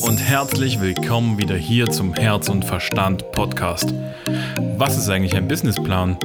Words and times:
Und 0.00 0.16
herzlich 0.16 0.80
willkommen 0.80 1.36
wieder 1.36 1.54
hier 1.54 1.86
zum 1.90 2.14
Herz 2.14 2.48
und 2.48 2.64
Verstand 2.64 3.30
Podcast. 3.32 3.92
Was 4.78 4.96
ist 4.96 5.10
eigentlich 5.10 5.36
ein 5.36 5.46
Businessplan? 5.46 6.16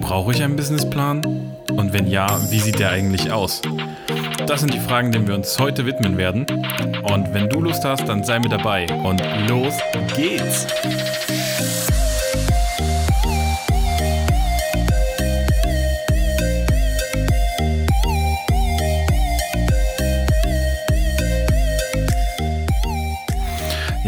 Brauche 0.00 0.30
ich 0.30 0.40
einen 0.40 0.54
Businessplan? 0.54 1.20
Und 1.72 1.92
wenn 1.92 2.06
ja, 2.06 2.40
wie 2.50 2.60
sieht 2.60 2.78
der 2.78 2.90
eigentlich 2.90 3.32
aus? 3.32 3.60
Das 4.46 4.60
sind 4.60 4.72
die 4.72 4.78
Fragen, 4.78 5.10
denen 5.10 5.26
wir 5.26 5.34
uns 5.34 5.58
heute 5.58 5.84
widmen 5.84 6.16
werden. 6.16 6.46
Und 7.02 7.34
wenn 7.34 7.48
du 7.48 7.60
Lust 7.60 7.84
hast, 7.84 8.08
dann 8.08 8.22
sei 8.22 8.38
mit 8.38 8.52
dabei. 8.52 8.86
Und 9.02 9.20
los 9.48 9.74
geht's! 10.14 10.66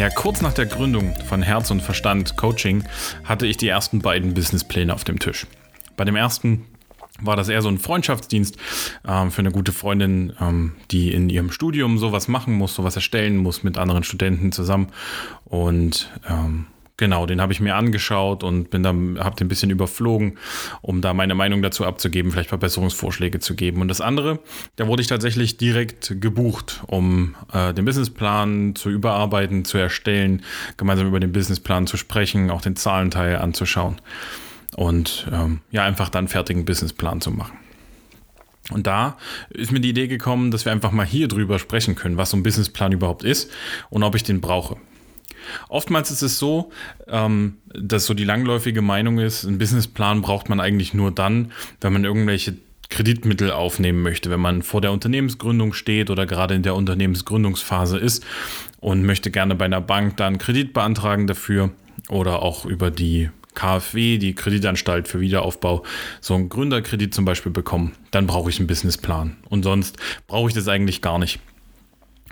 Ja, 0.06 0.12
kurz 0.12 0.40
nach 0.40 0.52
der 0.52 0.66
Gründung 0.66 1.16
von 1.28 1.42
Herz 1.42 1.72
und 1.72 1.82
Verstand 1.82 2.36
Coaching 2.36 2.84
hatte 3.24 3.44
ich 3.44 3.56
die 3.56 3.66
ersten 3.66 4.02
beiden 4.02 4.34
Businesspläne 4.34 4.94
auf 4.94 5.02
dem 5.02 5.18
Tisch. 5.18 5.48
Bei 5.96 6.04
dem 6.04 6.14
ersten 6.14 6.64
war 7.20 7.34
das 7.34 7.48
eher 7.48 7.60
so 7.60 7.68
ein 7.68 7.80
Freundschaftsdienst 7.80 8.56
ähm, 9.04 9.32
für 9.32 9.40
eine 9.40 9.50
gute 9.50 9.72
Freundin, 9.72 10.32
ähm, 10.40 10.76
die 10.92 11.12
in 11.12 11.28
ihrem 11.28 11.50
Studium 11.50 11.98
sowas 11.98 12.28
machen 12.28 12.54
muss, 12.54 12.76
sowas 12.76 12.94
erstellen 12.94 13.36
muss 13.36 13.64
mit 13.64 13.78
anderen 13.78 14.04
Studenten 14.04 14.52
zusammen. 14.52 14.92
Und 15.44 16.08
ähm, 16.30 16.66
Genau, 16.98 17.26
den 17.26 17.42
habe 17.42 17.52
ich 17.52 17.60
mir 17.60 17.76
angeschaut 17.76 18.42
und 18.42 18.70
bin 18.70 18.82
dann, 18.82 19.18
habe 19.18 19.36
den 19.36 19.46
ein 19.46 19.48
bisschen 19.48 19.68
überflogen, 19.68 20.38
um 20.80 21.02
da 21.02 21.12
meine 21.12 21.34
Meinung 21.34 21.60
dazu 21.60 21.84
abzugeben, 21.84 22.32
vielleicht 22.32 22.48
Verbesserungsvorschläge 22.48 23.38
zu 23.38 23.54
geben. 23.54 23.82
Und 23.82 23.88
das 23.88 24.00
andere, 24.00 24.38
da 24.76 24.86
wurde 24.86 25.02
ich 25.02 25.08
tatsächlich 25.08 25.58
direkt 25.58 26.22
gebucht, 26.22 26.82
um 26.86 27.34
äh, 27.52 27.74
den 27.74 27.84
Businessplan 27.84 28.74
zu 28.76 28.88
überarbeiten, 28.88 29.66
zu 29.66 29.76
erstellen, 29.76 30.42
gemeinsam 30.78 31.06
über 31.06 31.20
den 31.20 31.32
Businessplan 31.32 31.86
zu 31.86 31.98
sprechen, 31.98 32.50
auch 32.50 32.62
den 32.62 32.76
Zahlenteil 32.76 33.36
anzuschauen 33.36 34.00
und 34.74 35.26
ähm, 35.30 35.60
ja, 35.70 35.84
einfach 35.84 36.08
dann 36.08 36.28
fertigen 36.28 36.64
Businessplan 36.64 37.20
zu 37.20 37.30
machen. 37.30 37.58
Und 38.70 38.86
da 38.86 39.16
ist 39.50 39.70
mir 39.70 39.80
die 39.80 39.90
Idee 39.90 40.08
gekommen, 40.08 40.50
dass 40.50 40.64
wir 40.64 40.72
einfach 40.72 40.92
mal 40.92 41.06
hier 41.06 41.28
drüber 41.28 41.58
sprechen 41.58 41.94
können, 41.94 42.16
was 42.16 42.30
so 42.30 42.36
ein 42.36 42.42
Businessplan 42.42 42.92
überhaupt 42.92 43.22
ist 43.22 43.50
und 43.90 44.02
ob 44.02 44.14
ich 44.14 44.24
den 44.24 44.40
brauche. 44.40 44.76
Oftmals 45.68 46.10
ist 46.10 46.22
es 46.22 46.38
so, 46.38 46.70
ähm, 47.08 47.58
dass 47.74 48.06
so 48.06 48.14
die 48.14 48.24
langläufige 48.24 48.82
Meinung 48.82 49.18
ist, 49.18 49.44
ein 49.44 49.58
Businessplan 49.58 50.22
braucht 50.22 50.48
man 50.48 50.60
eigentlich 50.60 50.94
nur 50.94 51.10
dann, 51.10 51.52
wenn 51.80 51.92
man 51.92 52.04
irgendwelche 52.04 52.56
Kreditmittel 52.88 53.50
aufnehmen 53.50 54.02
möchte, 54.02 54.30
wenn 54.30 54.40
man 54.40 54.62
vor 54.62 54.80
der 54.80 54.92
Unternehmensgründung 54.92 55.72
steht 55.72 56.10
oder 56.10 56.26
gerade 56.26 56.54
in 56.54 56.62
der 56.62 56.74
Unternehmensgründungsphase 56.74 57.98
ist 57.98 58.24
und 58.80 59.04
möchte 59.04 59.30
gerne 59.30 59.54
bei 59.54 59.64
einer 59.64 59.80
Bank 59.80 60.16
dann 60.16 60.38
Kredit 60.38 60.72
beantragen 60.72 61.26
dafür 61.26 61.70
oder 62.08 62.42
auch 62.42 62.64
über 62.64 62.90
die 62.90 63.30
KfW, 63.54 64.18
die 64.18 64.34
Kreditanstalt 64.34 65.08
für 65.08 65.20
Wiederaufbau, 65.20 65.82
so 66.20 66.34
einen 66.34 66.48
Gründerkredit 66.48 67.12
zum 67.12 67.24
Beispiel 67.24 67.50
bekommen, 67.50 67.92
dann 68.10 68.26
brauche 68.26 68.50
ich 68.50 68.58
einen 68.58 68.68
Businessplan. 68.68 69.36
Und 69.48 69.64
sonst 69.64 69.96
brauche 70.28 70.48
ich 70.48 70.54
das 70.54 70.68
eigentlich 70.68 71.02
gar 71.02 71.18
nicht. 71.18 71.40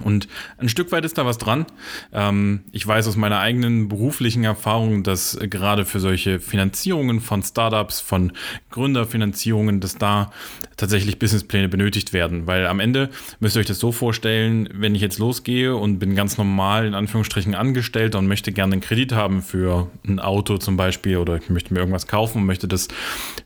Und 0.02 0.26
ein 0.58 0.68
Stück 0.68 0.90
weit 0.90 1.04
ist 1.04 1.18
da 1.18 1.24
was 1.24 1.38
dran. 1.38 1.66
Ähm, 2.12 2.62
ich 2.72 2.84
weiß 2.84 3.06
aus 3.06 3.14
meiner 3.14 3.38
eigenen 3.38 3.88
beruflichen 3.88 4.42
Erfahrung, 4.42 5.04
dass 5.04 5.38
gerade 5.40 5.84
für 5.84 6.00
solche 6.00 6.40
Finanzierungen 6.40 7.20
von 7.20 7.44
Startups, 7.44 8.00
von 8.00 8.32
Gründerfinanzierungen, 8.70 9.80
dass 9.80 9.96
da 9.96 10.32
tatsächlich 10.76 11.20
Businesspläne 11.20 11.68
benötigt 11.68 12.12
werden. 12.12 12.48
Weil 12.48 12.66
am 12.66 12.80
Ende 12.80 13.10
müsst 13.38 13.56
ihr 13.56 13.60
euch 13.60 13.66
das 13.66 13.78
so 13.78 13.92
vorstellen, 13.92 14.68
wenn 14.72 14.96
ich 14.96 15.00
jetzt 15.00 15.20
losgehe 15.20 15.76
und 15.76 16.00
bin 16.00 16.16
ganz 16.16 16.38
normal 16.38 16.86
in 16.86 16.94
Anführungsstrichen 16.94 17.54
angestellt 17.54 18.16
und 18.16 18.26
möchte 18.26 18.50
gerne 18.50 18.72
einen 18.72 18.82
Kredit 18.82 19.12
haben 19.12 19.42
für 19.42 19.90
ein 20.04 20.18
Auto 20.18 20.58
zum 20.58 20.76
Beispiel 20.76 21.18
oder 21.18 21.36
ich 21.36 21.50
möchte 21.50 21.72
mir 21.72 21.78
irgendwas 21.78 22.08
kaufen 22.08 22.38
und 22.38 22.46
möchte 22.46 22.66
das 22.66 22.88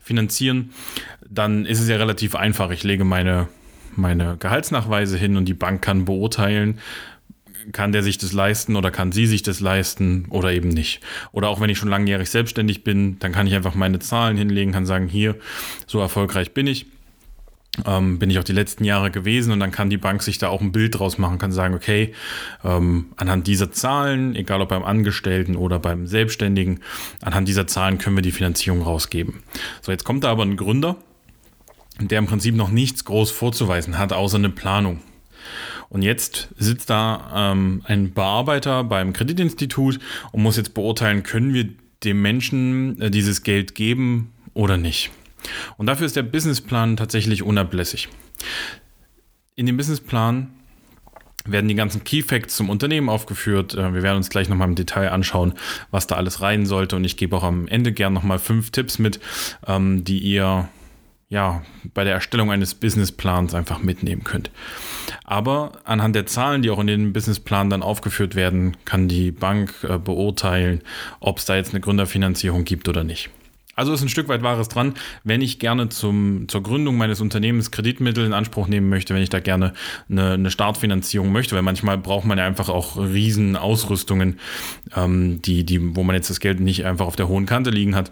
finanzieren, 0.01 0.71
dann 1.29 1.67
ist 1.67 1.79
es 1.79 1.87
ja 1.87 1.97
relativ 1.97 2.33
einfach. 2.33 2.71
Ich 2.71 2.83
lege 2.83 3.05
meine 3.05 3.47
meine 3.99 4.37
Gehaltsnachweise 4.37 5.17
hin 5.17 5.37
und 5.37 5.45
die 5.45 5.53
Bank 5.53 5.81
kann 5.81 6.05
beurteilen, 6.05 6.79
kann 7.71 7.91
der 7.91 8.03
sich 8.03 8.17
das 8.17 8.33
leisten 8.33 8.75
oder 8.75 8.91
kann 8.91 9.11
sie 9.11 9.25
sich 9.25 9.43
das 9.43 9.59
leisten 9.59 10.25
oder 10.29 10.51
eben 10.51 10.69
nicht. 10.69 11.01
Oder 11.31 11.49
auch 11.49 11.61
wenn 11.61 11.69
ich 11.69 11.77
schon 11.77 11.89
langjährig 11.89 12.29
selbstständig 12.29 12.83
bin, 12.83 13.19
dann 13.19 13.31
kann 13.31 13.47
ich 13.47 13.55
einfach 13.55 13.75
meine 13.75 13.99
Zahlen 13.99 14.37
hinlegen, 14.37 14.71
kann 14.71 14.85
sagen, 14.85 15.07
hier, 15.07 15.35
so 15.85 15.99
erfolgreich 15.99 16.53
bin 16.53 16.67
ich. 16.67 16.87
Ähm, 17.85 18.19
bin 18.19 18.29
ich 18.29 18.39
auch 18.39 18.43
die 18.43 18.51
letzten 18.51 18.83
Jahre 18.83 19.11
gewesen 19.11 19.53
und 19.53 19.59
dann 19.59 19.71
kann 19.71 19.89
die 19.89 19.97
Bank 19.97 20.21
sich 20.23 20.37
da 20.37 20.49
auch 20.49 20.59
ein 20.59 20.71
Bild 20.71 20.99
draus 20.99 21.17
machen, 21.17 21.37
kann 21.37 21.51
sagen, 21.51 21.75
okay, 21.75 22.13
ähm, 22.63 23.13
anhand 23.15 23.47
dieser 23.47 23.71
Zahlen, 23.71 24.35
egal 24.35 24.61
ob 24.61 24.69
beim 24.69 24.83
Angestellten 24.83 25.55
oder 25.55 25.79
beim 25.79 26.07
Selbstständigen, 26.07 26.81
anhand 27.21 27.47
dieser 27.47 27.67
Zahlen 27.67 27.97
können 27.97 28.17
wir 28.17 28.21
die 28.21 28.31
Finanzierung 28.31 28.81
rausgeben. 28.81 29.43
So, 29.81 29.91
jetzt 29.91 30.03
kommt 30.03 30.23
da 30.23 30.31
aber 30.31 30.43
ein 30.43 30.57
Gründer 30.57 30.97
der 32.07 32.19
im 32.19 32.27
Prinzip 32.27 32.55
noch 32.55 32.69
nichts 32.69 33.05
groß 33.05 33.31
vorzuweisen 33.31 33.97
hat, 33.97 34.13
außer 34.13 34.37
eine 34.37 34.49
Planung. 34.49 35.01
Und 35.89 36.03
jetzt 36.03 36.49
sitzt 36.57 36.89
da 36.89 37.51
ähm, 37.51 37.81
ein 37.85 38.13
Bearbeiter 38.13 38.83
beim 38.83 39.11
Kreditinstitut 39.11 39.99
und 40.31 40.43
muss 40.43 40.57
jetzt 40.57 40.73
beurteilen, 40.73 41.23
können 41.23 41.53
wir 41.53 41.67
dem 42.03 42.21
Menschen 42.21 43.01
äh, 43.01 43.11
dieses 43.11 43.43
Geld 43.43 43.75
geben 43.75 44.31
oder 44.53 44.77
nicht. 44.77 45.09
Und 45.77 45.87
dafür 45.87 46.05
ist 46.05 46.15
der 46.15 46.23
Businessplan 46.23 46.95
tatsächlich 46.95 47.43
unablässig. 47.43 48.09
In 49.55 49.65
dem 49.65 49.77
Businessplan 49.77 50.51
werden 51.45 51.67
die 51.67 51.75
ganzen 51.75 52.03
Key 52.03 52.21
Facts 52.21 52.55
zum 52.55 52.69
Unternehmen 52.69 53.09
aufgeführt. 53.09 53.73
Äh, 53.73 53.93
wir 53.93 54.03
werden 54.03 54.17
uns 54.17 54.29
gleich 54.29 54.47
nochmal 54.47 54.67
im 54.67 54.75
Detail 54.75 55.09
anschauen, 55.09 55.53
was 55.89 56.07
da 56.07 56.15
alles 56.15 56.41
rein 56.41 56.65
sollte. 56.65 56.95
Und 56.95 57.03
ich 57.03 57.17
gebe 57.17 57.35
auch 57.35 57.43
am 57.43 57.67
Ende 57.67 57.91
gern 57.91 58.13
nochmal 58.13 58.39
fünf 58.39 58.69
Tipps 58.69 58.99
mit, 58.99 59.19
ähm, 59.65 60.03
die 60.03 60.19
ihr 60.19 60.69
ja, 61.29 61.61
bei 61.93 62.03
der 62.03 62.13
Erstellung 62.13 62.51
eines 62.51 62.73
Businessplans 62.73 63.53
einfach 63.53 63.81
mitnehmen 63.81 64.23
könnt. 64.23 64.49
Aber 65.23 65.73
anhand 65.83 66.15
der 66.15 66.25
Zahlen, 66.25 66.63
die 66.63 66.71
auch 66.71 66.79
in 66.79 66.87
den 66.87 67.13
Businessplan 67.13 67.69
dann 67.69 67.83
aufgeführt 67.83 68.33
werden, 68.33 68.75
kann 68.85 69.07
die 69.07 69.31
Bank 69.31 69.73
äh, 69.83 69.99
beurteilen, 69.99 70.81
ob 71.19 71.37
es 71.37 71.45
da 71.45 71.55
jetzt 71.55 71.71
eine 71.71 71.81
Gründerfinanzierung 71.81 72.65
gibt 72.65 72.89
oder 72.89 73.03
nicht. 73.03 73.29
Also 73.75 73.93
ist 73.93 74.01
ein 74.01 74.09
Stück 74.09 74.27
weit 74.27 74.41
Wahres 74.41 74.67
dran. 74.67 74.95
Wenn 75.23 75.41
ich 75.41 75.57
gerne 75.59 75.87
zum, 75.87 76.49
zur 76.49 76.63
Gründung 76.63 76.97
meines 76.97 77.21
Unternehmens 77.21 77.71
Kreditmittel 77.71 78.25
in 78.25 78.33
Anspruch 78.33 78.67
nehmen 78.67 78.89
möchte, 78.89 79.13
wenn 79.13 79.21
ich 79.21 79.29
da 79.29 79.39
gerne 79.39 79.73
eine, 80.09 80.33
eine 80.33 80.51
Startfinanzierung 80.51 81.31
möchte, 81.31 81.55
weil 81.55 81.61
manchmal 81.61 81.97
braucht 81.97 82.25
man 82.25 82.39
ja 82.39 82.45
einfach 82.45 82.67
auch 82.67 82.97
riesen 82.97 83.55
Ausrüstungen, 83.55 84.37
ähm, 84.97 85.41
die, 85.43 85.63
die, 85.63 85.95
wo 85.95 86.03
man 86.03 86.15
jetzt 86.15 86.29
das 86.29 86.41
Geld 86.41 86.59
nicht 86.59 86.85
einfach 86.85 87.05
auf 87.05 87.15
der 87.15 87.29
hohen 87.29 87.45
Kante 87.45 87.69
liegen 87.69 87.95
hat 87.95 88.11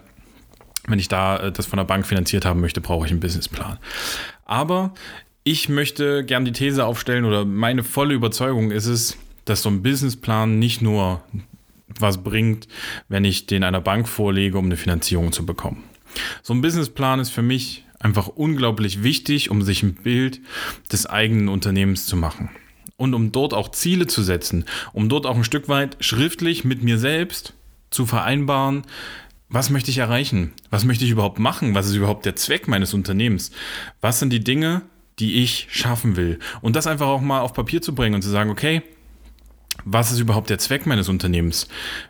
wenn 0.88 0.98
ich 0.98 1.08
da 1.08 1.38
äh, 1.38 1.52
das 1.52 1.66
von 1.66 1.76
der 1.76 1.84
Bank 1.84 2.06
finanziert 2.06 2.44
haben 2.44 2.60
möchte, 2.60 2.80
brauche 2.80 3.06
ich 3.06 3.12
einen 3.12 3.20
Businessplan. 3.20 3.78
Aber 4.44 4.94
ich 5.44 5.68
möchte 5.68 6.24
gern 6.24 6.44
die 6.44 6.52
These 6.52 6.84
aufstellen 6.84 7.24
oder 7.24 7.44
meine 7.44 7.82
volle 7.82 8.14
Überzeugung 8.14 8.70
ist 8.70 8.86
es, 8.86 9.16
dass 9.44 9.62
so 9.62 9.70
ein 9.70 9.82
Businessplan 9.82 10.58
nicht 10.58 10.82
nur 10.82 11.22
was 11.98 12.22
bringt, 12.22 12.68
wenn 13.08 13.24
ich 13.24 13.46
den 13.46 13.64
einer 13.64 13.80
Bank 13.80 14.08
vorlege, 14.08 14.58
um 14.58 14.66
eine 14.66 14.76
Finanzierung 14.76 15.32
zu 15.32 15.46
bekommen. 15.46 15.84
So 16.42 16.52
ein 16.52 16.60
Businessplan 16.60 17.20
ist 17.20 17.30
für 17.30 17.42
mich 17.42 17.84
einfach 17.98 18.28
unglaublich 18.28 19.02
wichtig, 19.02 19.50
um 19.50 19.62
sich 19.62 19.82
ein 19.82 19.94
Bild 19.94 20.40
des 20.92 21.06
eigenen 21.06 21.48
Unternehmens 21.48 22.06
zu 22.06 22.16
machen. 22.16 22.50
Und 22.96 23.14
um 23.14 23.32
dort 23.32 23.54
auch 23.54 23.70
Ziele 23.70 24.06
zu 24.06 24.22
setzen, 24.22 24.64
um 24.92 25.08
dort 25.08 25.24
auch 25.26 25.36
ein 25.36 25.44
Stück 25.44 25.68
weit 25.68 25.96
schriftlich 26.00 26.64
mit 26.64 26.82
mir 26.82 26.98
selbst 26.98 27.54
zu 27.90 28.06
vereinbaren, 28.06 28.82
was 29.48 29.70
möchte 29.70 29.90
ich 29.90 29.98
erreichen? 29.98 30.52
Was 30.70 30.84
möchte 30.84 31.04
ich 31.04 31.10
überhaupt 31.10 31.38
machen? 31.38 31.74
Was 31.74 31.86
ist 31.86 31.94
überhaupt 31.94 32.26
der 32.26 32.36
Zweck 32.36 32.68
meines 32.68 32.92
Unternehmens? 32.92 33.50
Was 34.00 34.18
sind 34.20 34.30
die 34.30 34.44
Dinge, 34.44 34.82
die 35.18 35.42
ich 35.42 35.68
schaffen 35.70 36.16
will? 36.16 36.38
Und 36.60 36.76
das 36.76 36.86
einfach 36.86 37.06
auch 37.06 37.20
mal 37.20 37.40
auf 37.40 37.54
Papier 37.54 37.80
zu 37.80 37.94
bringen 37.94 38.14
und 38.14 38.22
zu 38.22 38.28
sagen, 38.28 38.50
okay, 38.50 38.82
was 39.84 40.12
ist 40.12 40.18
überhaupt 40.18 40.50
der 40.50 40.58
Zweck 40.58 40.86
meines 40.86 41.08
Unternehmens? 41.08 41.68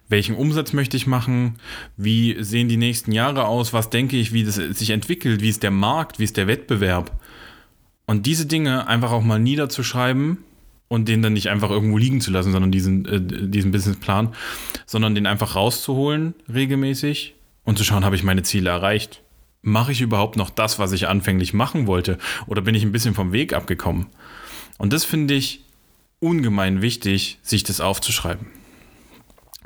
Welchen 0.08 0.35
Umsatz 0.35 0.73
möchte 0.73 0.96
ich 0.96 1.06
machen? 1.06 1.58
Wie 1.96 2.43
sehen 2.43 2.69
die 2.69 2.76
nächsten 2.76 3.12
Jahre 3.12 3.46
aus? 3.46 3.73
Was 3.73 3.91
denke 3.91 4.17
ich, 4.17 4.32
wie 4.32 4.43
das 4.43 4.56
sich 4.56 4.91
entwickelt? 4.91 5.41
Wie 5.43 5.50
ist 5.50 5.62
der 5.62 5.70
Markt? 5.70 6.19
Wie 6.19 6.25
ist 6.25 6.37
der 6.37 6.46
Wettbewerb? 6.49 7.20
Und 8.06 8.26
diese 8.26 8.46
Dinge 8.46 8.88
einfach 8.88 9.12
auch 9.12 9.23
mal 9.23 9.38
niederzuschreiben 9.38 10.38
und 10.88 11.08
den 11.08 11.23
dann 11.23 11.35
nicht 11.35 11.50
einfach 11.50 11.70
irgendwo 11.70 11.99
liegen 11.99 12.20
zu 12.20 12.31
lassen, 12.31 12.52
sondern 12.52 12.73
diesen, 12.73 13.06
äh, 13.06 13.20
diesen 13.49 13.70
Businessplan, 13.70 14.35
sondern 14.87 15.14
den 15.14 15.26
einfach 15.26 15.55
rauszuholen 15.55 16.35
regelmäßig 16.52 17.35
und 17.64 17.79
zu 17.79 17.85
schauen, 17.85 18.05
habe 18.05 18.17
ich 18.17 18.25
meine 18.25 18.43
Ziele 18.43 18.70
erreicht? 18.70 19.23
Mache 19.61 19.93
ich 19.93 20.00
überhaupt 20.00 20.37
noch 20.37 20.50
das, 20.50 20.79
was 20.79 20.93
ich 20.93 21.08
anfänglich 21.08 21.52
machen 21.52 21.87
wollte? 21.87 22.19
Oder 22.46 22.62
bin 22.62 22.75
ich 22.75 22.82
ein 22.82 22.93
bisschen 22.93 23.14
vom 23.14 23.32
Weg 23.32 23.52
abgekommen? 23.52 24.06
Und 24.79 24.93
das 24.93 25.05
finde 25.05 25.35
ich 25.35 25.64
ungemein 26.20 26.81
wichtig, 26.81 27.38
sich 27.43 27.64
das 27.64 27.81
aufzuschreiben. 27.81 28.46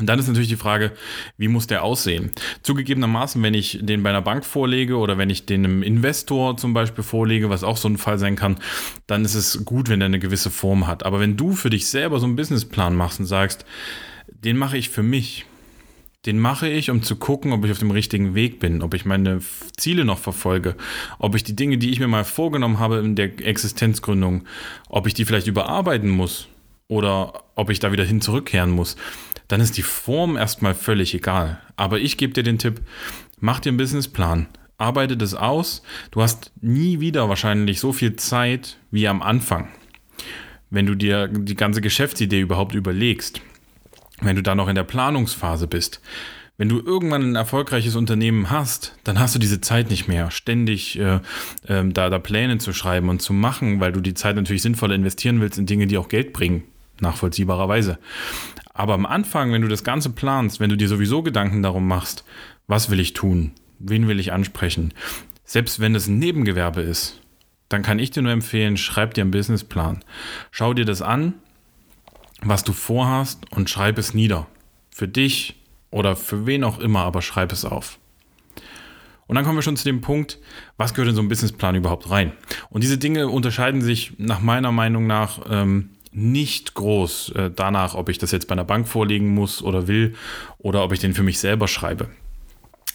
Und 0.03 0.07
dann 0.07 0.19
ist 0.19 0.27
natürlich 0.27 0.49
die 0.49 0.57
Frage, 0.57 0.91
wie 1.39 1.47
muss 1.47 1.69
der 1.69 1.85
aussehen? 1.85 2.33
Zugegebenermaßen, 2.63 3.41
wenn 3.41 3.55
ich 3.55 3.79
den 3.83 4.03
bei 4.03 4.11
einer 4.11 4.21
Bank 4.21 4.45
vorlege 4.45 4.97
oder 4.97 5.17
wenn 5.17 5.31
ich 5.31 5.47
den 5.47 5.65
einem 5.65 5.85
Investor 5.85 6.57
zum 6.57 6.75
Beispiel 6.75 7.05
vorlege, 7.05 7.51
was 7.51 7.63
auch 7.63 7.77
so 7.77 7.87
ein 7.87 7.99
Fall 7.99 8.19
sein 8.19 8.35
kann, 8.35 8.57
dann 9.07 9.25
ist 9.25 9.37
es 9.37 9.65
gut, 9.65 9.89
wenn 9.89 10.01
der 10.01 10.07
eine 10.07 10.19
gewisse 10.19 10.51
Form 10.51 10.89
hat. 10.89 11.05
Aber 11.07 11.21
wenn 11.21 11.37
du 11.37 11.53
für 11.53 11.71
dich 11.71 11.87
selber 11.87 12.19
so 12.19 12.27
einen 12.27 12.35
Businessplan 12.35 12.97
machst 12.97 13.21
und 13.21 13.27
sagst, 13.27 13.65
den 14.27 14.57
mache 14.57 14.77
ich 14.77 14.89
für 14.89 15.05
mich, 15.05 15.47
den 16.27 16.41
mache 16.41 16.69
ich, 16.69 16.91
um 16.91 17.05
zu 17.05 17.15
gucken, 17.15 17.53
ob 17.53 17.65
ich 17.65 17.71
auf 17.71 17.79
dem 17.79 17.93
richtigen 17.93 18.35
Weg 18.35 18.59
bin, 18.59 18.83
ob 18.83 18.95
ich 18.95 19.05
meine 19.05 19.39
Ziele 19.77 20.05
noch 20.05 20.19
verfolge, 20.19 20.75
ob 21.21 21.37
ich 21.37 21.45
die 21.45 21.55
Dinge, 21.55 21.79
die 21.79 21.91
ich 21.91 22.01
mir 22.01 22.09
mal 22.09 22.25
vorgenommen 22.25 22.81
habe 22.81 22.99
in 22.99 23.15
der 23.15 23.39
Existenzgründung, 23.47 24.47
ob 24.89 25.07
ich 25.07 25.15
die 25.15 25.25
vielleicht 25.25 25.47
überarbeiten 25.47 26.11
muss 26.11 26.49
oder 26.89 27.45
ob 27.55 27.71
ich 27.71 27.79
da 27.79 27.93
wieder 27.93 28.05
hin 28.05 28.21
zurückkehren 28.21 28.71
muss 28.71 28.97
dann 29.53 29.61
ist 29.61 29.77
die 29.77 29.83
Form 29.83 30.39
erstmal 30.39 30.75
völlig 30.75 31.13
egal. 31.13 31.61
Aber 31.77 32.01
ich 32.01 32.17
gebe 32.17 32.33
dir 32.33 32.43
den 32.43 32.57
Tipp, 32.57 32.81
mach 33.39 33.61
dir 33.61 33.69
einen 33.69 33.77
Businessplan, 33.77 34.47
arbeite 34.79 35.19
das 35.19 35.35
aus. 35.35 35.83
Du 36.11 36.23
hast 36.23 36.53
nie 36.63 37.01
wieder 37.01 37.29
wahrscheinlich 37.29 37.79
so 37.79 37.93
viel 37.93 38.17
Zeit 38.17 38.79
wie 38.91 39.07
am 39.07 39.21
Anfang. 39.21 39.69
Wenn 40.71 40.87
du 40.87 40.95
dir 40.95 41.29
die 41.29 41.55
ganze 41.55 41.83
Geschäftsidee 41.83 42.41
überhaupt 42.41 42.75
überlegst, 42.75 43.43
wenn 44.23 44.37
du 44.37 44.43
da 44.43 44.55
noch 44.55 44.69
in 44.69 44.75
der 44.75 44.85
Planungsphase 44.85 45.67
bist, 45.67 46.01
wenn 46.57 46.71
du 46.71 46.81
irgendwann 46.81 47.33
ein 47.33 47.35
erfolgreiches 47.35 47.95
Unternehmen 47.95 48.49
hast, 48.49 48.97
dann 49.05 49.19
hast 49.19 49.35
du 49.35 49.39
diese 49.39 49.61
Zeit 49.61 49.91
nicht 49.91 50.09
mehr, 50.09 50.31
ständig 50.31 50.99
äh, 50.99 51.21
äh, 51.67 51.87
da, 51.89 52.09
da 52.09 52.19
Pläne 52.19 52.57
zu 52.57 52.73
schreiben 52.73 53.11
und 53.11 53.21
zu 53.21 53.35
machen, 53.35 53.81
weil 53.81 53.93
du 53.93 54.01
die 54.01 54.15
Zeit 54.15 54.37
natürlich 54.37 54.63
sinnvoll 54.63 54.93
investieren 54.93 55.43
willst 55.43 55.59
in 55.59 55.67
Dinge, 55.67 55.87
die 55.87 55.99
auch 55.99 56.09
Geld 56.09 56.33
bringen, 56.33 56.63
nachvollziehbarerweise. 57.03 57.99
Aber 58.75 58.95
am 58.95 59.07
Anfang, 59.07 59.53
wenn 59.53 59.63
du 59.63 59.69
das 59.69 59.85
Ganze 59.85 60.11
planst, 60.11 60.61
wenn 60.61 60.71
du 60.71 60.77
dir 60.77 60.89
sowieso 60.89 61.23
Gedanken 61.23 61.63
darum 61.63 61.87
machst, 61.87 62.25
was 62.67 62.91
will 62.91 63.01
ich 63.01 63.13
tun, 63.13 63.53
wen 63.79 64.09
will 64.09 64.19
ich 64.19 64.33
ansprechen, 64.33 64.95
selbst 65.45 65.81
wenn 65.81 65.95
es 65.95 66.07
ein 66.07 66.19
Nebengewerbe 66.19 66.81
ist, 66.81 67.21
dann 67.69 67.83
kann 67.83 67.99
ich 67.99 68.11
dir 68.11 68.23
nur 68.23 68.33
empfehlen, 68.33 68.77
schreib 68.77 69.15
dir 69.15 69.23
einen 69.23 69.31
Businessplan. 69.31 70.05
Schau 70.51 70.75
dir 70.75 70.85
das 70.85 71.03
an, 71.03 71.35
was 72.43 72.65
du 72.65 72.73
vorhast 72.73 73.51
und 73.51 73.71
schreib 73.71 73.99
es 73.99 74.15
nieder. 74.15 74.47
Für 74.91 75.09
dich 75.09 75.57
oder 75.91 76.17
für 76.17 76.47
wen 76.47 76.65
auch 76.65 76.79
immer, 76.79 77.01
aber 77.01 77.23
schreib 77.23 77.53
es 77.53 77.65
auf. 77.65 77.99
Und 79.27 79.37
dann 79.37 79.45
kommen 79.45 79.57
wir 79.57 79.63
schon 79.63 79.77
zu 79.77 79.85
dem 79.85 80.01
Punkt, 80.01 80.39
was 80.77 80.93
gehört 80.93 81.09
in 81.09 81.15
so 81.15 81.23
einen 81.23 81.29
Businessplan 81.29 81.75
überhaupt 81.75 82.11
rein? 82.11 82.33
Und 82.69 82.83
diese 82.83 82.99
Dinge 82.99 83.29
unterscheiden 83.29 83.81
sich 83.81 84.13
nach 84.19 84.41
meiner 84.41 84.73
Meinung 84.73 85.07
nach 85.07 85.41
ähm, 85.49 85.91
nicht 86.13 86.75
groß 86.75 87.31
äh, 87.31 87.51
danach, 87.51 87.95
ob 87.95 88.09
ich 88.09 88.19
das 88.19 88.33
jetzt 88.33 88.47
bei 88.47 88.53
einer 88.53 88.65
Bank 88.65 88.87
vorlegen 88.87 89.35
muss 89.35 89.63
oder 89.63 89.89
will 89.89 90.15
oder 90.59 90.85
ob 90.85 90.93
ich 90.93 91.01
den 91.01 91.15
für 91.15 91.23
mich 91.23 91.39
selber 91.39 91.69
schreibe. 91.69 92.11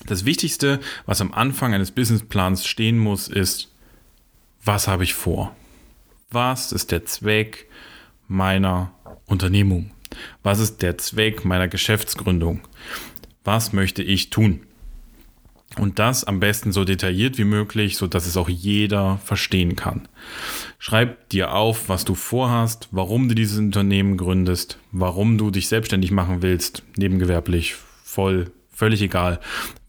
Das 0.05 0.25
Wichtigste, 0.25 0.79
was 1.05 1.21
am 1.21 1.33
Anfang 1.33 1.73
eines 1.73 1.91
Businessplans 1.91 2.65
stehen 2.65 2.99
muss, 2.99 3.27
ist, 3.27 3.73
was 4.63 4.87
habe 4.87 5.03
ich 5.03 5.13
vor? 5.13 5.55
Was 6.29 6.71
ist 6.71 6.91
der 6.91 7.05
Zweck 7.05 7.67
meiner 8.27 8.91
Unternehmung? 9.25 9.91
Was 10.43 10.59
ist 10.59 10.81
der 10.81 10.97
Zweck 10.97 11.45
meiner 11.45 11.67
Geschäftsgründung? 11.67 12.61
Was 13.43 13.73
möchte 13.73 14.03
ich 14.03 14.29
tun? 14.29 14.66
Und 15.77 15.99
das 15.99 16.23
am 16.23 16.39
besten 16.39 16.71
so 16.71 16.83
detailliert 16.83 17.37
wie 17.37 17.43
möglich, 17.43 17.97
so 17.97 18.07
dass 18.07 18.25
es 18.25 18.37
auch 18.37 18.49
jeder 18.49 19.19
verstehen 19.23 19.75
kann. 19.75 20.07
Schreib 20.79 21.29
dir 21.29 21.53
auf, 21.53 21.87
was 21.87 22.03
du 22.03 22.15
vorhast, 22.15 22.87
warum 22.91 23.29
du 23.29 23.35
dieses 23.35 23.59
Unternehmen 23.59 24.17
gründest, 24.17 24.79
warum 24.91 25.37
du 25.37 25.51
dich 25.51 25.67
selbstständig 25.67 26.11
machen 26.11 26.41
willst, 26.41 26.83
nebengewerblich, 26.95 27.75
voll, 28.03 28.51
völlig 28.71 29.01
egal. 29.01 29.39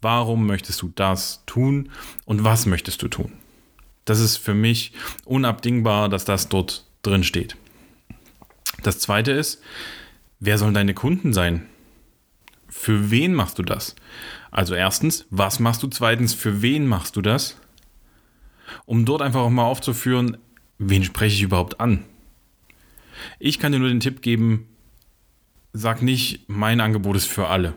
Warum 0.02 0.46
möchtest 0.46 0.82
du 0.82 0.92
das 0.94 1.42
tun 1.46 1.90
und 2.24 2.44
was 2.44 2.66
möchtest 2.66 3.02
du 3.02 3.08
tun? 3.08 3.32
Das 4.04 4.20
ist 4.20 4.36
für 4.36 4.54
mich 4.54 4.92
unabdingbar, 5.24 6.08
dass 6.08 6.24
das 6.24 6.48
dort 6.48 6.86
drin 7.02 7.24
steht. 7.24 7.56
Das 8.82 8.98
zweite 8.98 9.32
ist, 9.32 9.62
wer 10.40 10.58
sollen 10.58 10.74
deine 10.74 10.94
Kunden 10.94 11.32
sein? 11.32 11.66
Für 12.68 13.10
wen 13.10 13.34
machst 13.34 13.58
du 13.58 13.62
das? 13.62 13.96
Also 14.50 14.74
erstens, 14.74 15.26
was 15.30 15.60
machst 15.60 15.82
du? 15.82 15.88
Zweitens, 15.88 16.34
für 16.34 16.62
wen 16.62 16.86
machst 16.86 17.16
du 17.16 17.22
das? 17.22 17.56
Um 18.86 19.04
dort 19.04 19.22
einfach 19.22 19.40
auch 19.40 19.50
mal 19.50 19.64
aufzuführen, 19.64 20.36
wen 20.78 21.04
spreche 21.04 21.36
ich 21.36 21.42
überhaupt 21.42 21.80
an? 21.80 22.04
Ich 23.38 23.58
kann 23.58 23.72
dir 23.72 23.78
nur 23.78 23.88
den 23.88 24.00
Tipp 24.00 24.22
geben, 24.22 24.68
sag 25.72 26.02
nicht, 26.02 26.48
mein 26.48 26.80
Angebot 26.80 27.16
ist 27.16 27.26
für 27.26 27.48
alle. 27.48 27.74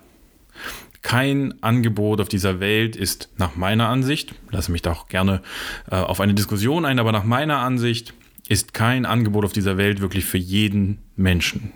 Kein 1.01 1.61
Angebot 1.63 2.21
auf 2.21 2.29
dieser 2.29 2.59
Welt 2.59 2.95
ist 2.95 3.29
nach 3.37 3.55
meiner 3.55 3.89
Ansicht, 3.89 4.35
lasse 4.51 4.71
mich 4.71 4.83
da 4.83 4.91
auch 4.91 5.07
gerne 5.07 5.41
äh, 5.89 5.95
auf 5.95 6.19
eine 6.19 6.35
Diskussion 6.35 6.85
ein, 6.85 6.99
aber 6.99 7.11
nach 7.11 7.23
meiner 7.23 7.57
Ansicht 7.57 8.13
ist 8.47 8.73
kein 8.73 9.05
Angebot 9.05 9.45
auf 9.45 9.53
dieser 9.53 9.77
Welt 9.77 10.01
wirklich 10.01 10.25
für 10.25 10.37
jeden 10.37 10.99
Menschen. 11.15 11.71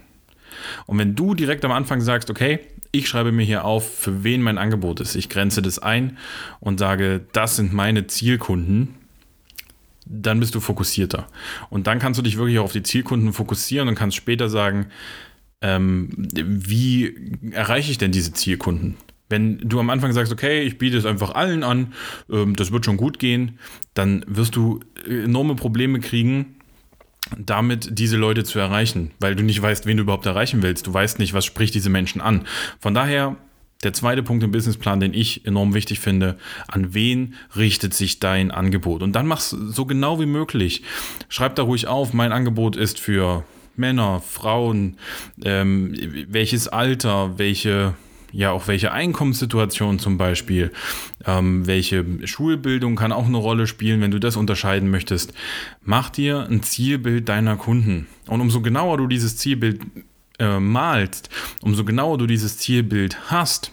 Und 0.85 0.99
wenn 0.99 1.15
du 1.15 1.33
direkt 1.33 1.65
am 1.65 1.71
Anfang 1.71 2.01
sagst, 2.01 2.29
okay, 2.29 2.59
ich 2.97 3.07
schreibe 3.07 3.31
mir 3.31 3.45
hier 3.45 3.65
auf, 3.65 3.99
für 3.99 4.23
wen 4.23 4.41
mein 4.41 4.57
Angebot 4.57 4.99
ist. 4.99 5.15
Ich 5.15 5.29
grenze 5.29 5.61
das 5.61 5.79
ein 5.79 6.17
und 6.59 6.79
sage, 6.79 7.21
das 7.33 7.55
sind 7.55 7.73
meine 7.73 8.07
Zielkunden. 8.07 8.95
Dann 10.05 10.39
bist 10.39 10.53
du 10.55 10.59
fokussierter. 10.59 11.27
Und 11.69 11.87
dann 11.87 11.99
kannst 11.99 12.19
du 12.19 12.21
dich 12.21 12.37
wirklich 12.37 12.59
auf 12.59 12.71
die 12.71 12.83
Zielkunden 12.83 13.33
fokussieren 13.33 13.87
und 13.87 13.95
kannst 13.95 14.15
später 14.15 14.49
sagen, 14.49 14.87
ähm, 15.61 16.09
wie 16.15 17.31
erreiche 17.51 17.91
ich 17.91 17.97
denn 17.97 18.11
diese 18.11 18.33
Zielkunden? 18.33 18.97
Wenn 19.29 19.57
du 19.57 19.79
am 19.79 19.89
Anfang 19.89 20.13
sagst, 20.13 20.31
okay, 20.31 20.61
ich 20.61 20.77
biete 20.77 20.97
es 20.97 21.05
einfach 21.05 21.33
allen 21.33 21.63
an, 21.63 21.93
ähm, 22.29 22.55
das 22.55 22.71
wird 22.71 22.85
schon 22.85 22.97
gut 22.97 23.17
gehen, 23.17 23.57
dann 23.95 24.23
wirst 24.27 24.55
du 24.55 24.81
enorme 25.07 25.55
Probleme 25.55 25.99
kriegen, 25.99 26.57
damit 27.37 27.97
diese 27.97 28.17
Leute 28.17 28.43
zu 28.43 28.59
erreichen, 28.59 29.11
weil 29.19 29.35
du 29.35 29.43
nicht 29.43 29.61
weißt, 29.61 29.85
wen 29.85 29.97
du 29.97 30.03
überhaupt 30.03 30.25
erreichen 30.25 30.61
willst. 30.61 30.87
Du 30.87 30.93
weißt 30.93 31.19
nicht, 31.19 31.33
was 31.33 31.45
spricht 31.45 31.73
diese 31.73 31.89
Menschen 31.89 32.21
an. 32.21 32.45
Von 32.79 32.93
daher 32.93 33.35
der 33.83 33.93
zweite 33.93 34.23
Punkt 34.23 34.43
im 34.43 34.51
Businessplan, 34.51 34.99
den 34.99 35.13
ich 35.13 35.45
enorm 35.45 35.73
wichtig 35.73 35.99
finde, 35.99 36.37
an 36.67 36.93
wen 36.93 37.35
richtet 37.55 37.93
sich 37.93 38.19
dein 38.19 38.51
Angebot? 38.51 39.03
Und 39.03 39.13
dann 39.13 39.27
mach's 39.27 39.49
so 39.49 39.85
genau 39.85 40.19
wie 40.19 40.25
möglich. 40.25 40.83
Schreib 41.29 41.55
da 41.55 41.63
ruhig 41.63 41.87
auf, 41.87 42.13
mein 42.13 42.31
Angebot 42.31 42.75
ist 42.75 42.99
für 42.99 43.43
Männer, 43.75 44.21
Frauen, 44.21 44.97
ähm, 45.43 45.93
welches 46.29 46.67
Alter, 46.67 47.37
welche 47.37 47.93
ja 48.35 48.51
auch 48.51 48.67
welche 48.67 48.91
Einkommenssituation 48.91 49.97
zum 49.97 50.17
Beispiel, 50.17 50.71
ähm, 51.25 51.65
welche 51.67 52.05
Schulbildung 52.27 52.95
kann 52.95 53.13
auch 53.13 53.25
eine 53.25 53.37
Rolle 53.37 53.65
spielen, 53.65 54.01
wenn 54.01 54.11
du 54.11 54.19
das 54.19 54.35
unterscheiden 54.35 54.89
möchtest. 54.89 55.33
Mach 55.81 56.09
dir 56.09 56.45
ein 56.49 56.61
Zielbild 56.61 57.29
deiner 57.29 57.55
Kunden. 57.55 58.07
Und 58.27 58.41
umso 58.41 58.61
genauer 58.61 58.97
du 58.97 59.07
dieses 59.07 59.37
Zielbild 59.37 59.81
äh, 60.37 60.59
malst, 60.59 61.29
umso 61.61 61.85
genauer 61.85 62.17
du 62.17 62.27
dieses 62.27 62.57
Zielbild 62.57 63.31
hast, 63.31 63.71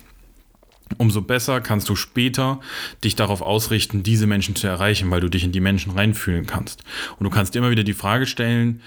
umso 0.97 1.23
besser 1.23 1.61
kannst 1.61 1.89
du 1.89 1.97
später 1.97 2.61
dich 3.03 3.17
darauf 3.17 3.43
ausrichten, 3.43 4.05
diese 4.05 4.29
Menschen 4.29 4.55
zu 4.55 4.69
erreichen, 4.69 5.11
weil 5.11 5.21
du 5.21 5.29
dich 5.29 5.43
in 5.43 5.53
die 5.53 5.61
Menschen 5.61 5.93
reinfühlen 5.93 6.47
kannst. 6.47 6.85
Und 7.19 7.25
du 7.25 7.31
kannst 7.31 7.55
dir 7.55 7.59
immer 7.59 7.71
wieder 7.71 7.85
die 7.85 7.95
Frage 7.95 8.27
stellen, 8.27 8.81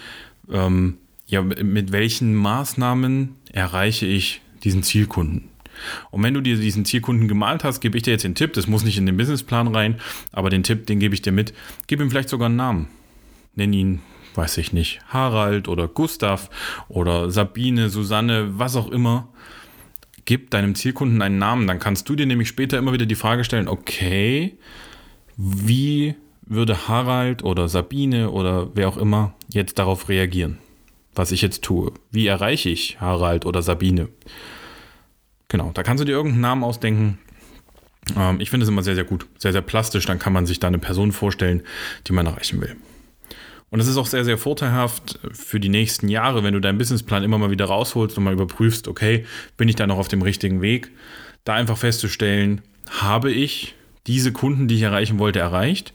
ähm, 0.50 1.00
ja, 1.28 1.42
mit 1.42 1.92
welchen 1.92 2.34
Maßnahmen 2.34 3.36
erreiche 3.52 4.06
ich 4.06 4.42
diesen 4.64 4.84
Zielkunden? 4.84 5.50
Und 6.12 6.24
wenn 6.24 6.34
du 6.34 6.42
dir 6.42 6.58
diesen 6.58 6.86
Zielkunden 6.86 7.28
gemalt 7.28 7.64
hast, 7.64 7.80
gebe 7.80 7.98
ich 7.98 8.04
dir 8.04 8.12
jetzt 8.12 8.24
den 8.24 8.36
Tipp, 8.36 8.54
das 8.54 8.68
muss 8.68 8.84
nicht 8.84 8.98
in 8.98 9.06
den 9.06 9.18
Businessplan 9.18 9.68
rein, 9.68 10.00
aber 10.32 10.50
den 10.50 10.64
Tipp, 10.64 10.88
den 10.88 11.00
gebe 11.00 11.16
ich 11.16 11.22
dir 11.22 11.32
mit, 11.32 11.54
gib 11.88 12.02
ihm 12.02 12.10
vielleicht 12.10 12.30
sogar 12.30 12.48
einen 12.48 12.56
Namen. 12.56 12.88
Nenn 13.56 13.74
ihn, 13.74 14.02
weiß 14.36 14.58
ich 14.58 14.74
nicht, 14.74 15.00
Harald 15.08 15.68
oder 15.68 15.88
Gustav 15.88 16.50
oder 16.88 17.32
Sabine, 17.32 17.90
Susanne, 17.90 18.60
was 18.60 18.76
auch 18.76 18.90
immer. 18.90 19.30
Gib 20.26 20.50
deinem 20.50 20.76
Zielkunden 20.76 21.22
einen 21.22 21.38
Namen, 21.38 21.68
dann 21.68 21.80
kannst 21.80 22.10
du 22.10 22.16
dir 22.16 22.26
nämlich 22.26 22.48
später 22.48 22.78
immer 22.78 22.94
wieder 22.94 23.06
die 23.06 23.16
Frage 23.16 23.44
stellen, 23.44 23.68
okay, 23.68 24.58
wie 25.38 26.16
würde 26.46 26.88
Harald 26.88 27.44
oder 27.44 27.68
Sabine 27.68 28.32
oder 28.32 28.70
wer 28.76 28.88
auch 28.88 28.98
immer 28.98 29.34
jetzt 29.50 29.80
darauf 29.80 30.10
reagieren, 30.10 30.58
was 31.14 31.32
ich 31.32 31.42
jetzt 31.42 31.64
tue? 31.64 31.92
Wie 32.12 32.28
erreiche 32.28 32.70
ich 32.70 33.00
Harald 33.00 33.46
oder 33.46 33.62
Sabine? 33.62 34.10
Genau, 35.56 35.72
da 35.74 35.84
kannst 35.84 36.02
du 36.02 36.06
dir 36.06 36.12
irgendeinen 36.12 36.42
Namen 36.42 36.64
ausdenken. 36.66 37.18
Ähm, 38.18 38.42
ich 38.42 38.50
finde 38.50 38.66
es 38.66 38.70
immer 38.70 38.84
sehr, 38.84 38.96
sehr 38.96 39.06
gut, 39.06 39.26
sehr, 39.38 39.54
sehr 39.54 39.62
plastisch. 39.62 40.06
Dann 40.06 40.20
kann 40.20 40.34
man 40.34 40.46
sich 40.46 40.60
da 40.60 40.68
eine 40.68 40.80
Person 40.80 41.14
vorstellen, 41.14 41.64
die 42.08 42.12
man 42.12 42.26
erreichen 42.26 42.60
will. 42.60 42.76
Und 43.70 43.80
es 43.80 43.88
ist 43.88 43.96
auch 43.96 44.06
sehr, 44.06 44.26
sehr 44.26 44.38
vorteilhaft 44.38 45.18
für 45.32 45.62
die 45.62 45.70
nächsten 45.70 46.10
Jahre, 46.10 46.44
wenn 46.44 46.54
du 46.54 46.60
deinen 46.60 46.78
Businessplan 46.78 47.24
immer 47.24 47.38
mal 47.38 47.52
wieder 47.52 47.68
rausholst 47.68 48.18
und 48.18 48.26
mal 48.26 48.34
überprüfst, 48.34 48.90
okay, 48.90 49.26
bin 49.56 49.70
ich 49.70 49.78
da 49.78 49.88
noch 49.88 49.98
auf 49.98 50.10
dem 50.10 50.24
richtigen 50.24 50.60
Weg? 50.62 50.92
Da 51.46 51.54
einfach 51.54 51.78
festzustellen, 51.78 52.62
habe 52.90 53.32
ich 53.32 53.76
diese 54.08 54.34
Kunden, 54.34 54.68
die 54.68 54.76
ich 54.76 54.82
erreichen 54.82 55.20
wollte, 55.20 55.40
erreicht? 55.40 55.94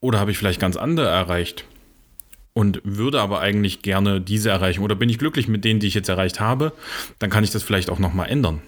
Oder 0.00 0.20
habe 0.20 0.30
ich 0.30 0.36
vielleicht 0.36 0.60
ganz 0.60 0.76
andere 0.76 1.08
erreicht? 1.08 1.64
Und 2.58 2.80
würde 2.82 3.20
aber 3.20 3.38
eigentlich 3.38 3.82
gerne 3.82 4.20
diese 4.20 4.50
erreichen. 4.50 4.82
Oder 4.82 4.96
bin 4.96 5.08
ich 5.08 5.18
glücklich 5.18 5.46
mit 5.46 5.64
denen, 5.64 5.78
die 5.78 5.86
ich 5.86 5.94
jetzt 5.94 6.08
erreicht 6.08 6.40
habe, 6.40 6.72
dann 7.20 7.30
kann 7.30 7.44
ich 7.44 7.52
das 7.52 7.62
vielleicht 7.62 7.88
auch 7.88 8.00
nochmal 8.00 8.28
ändern. 8.28 8.62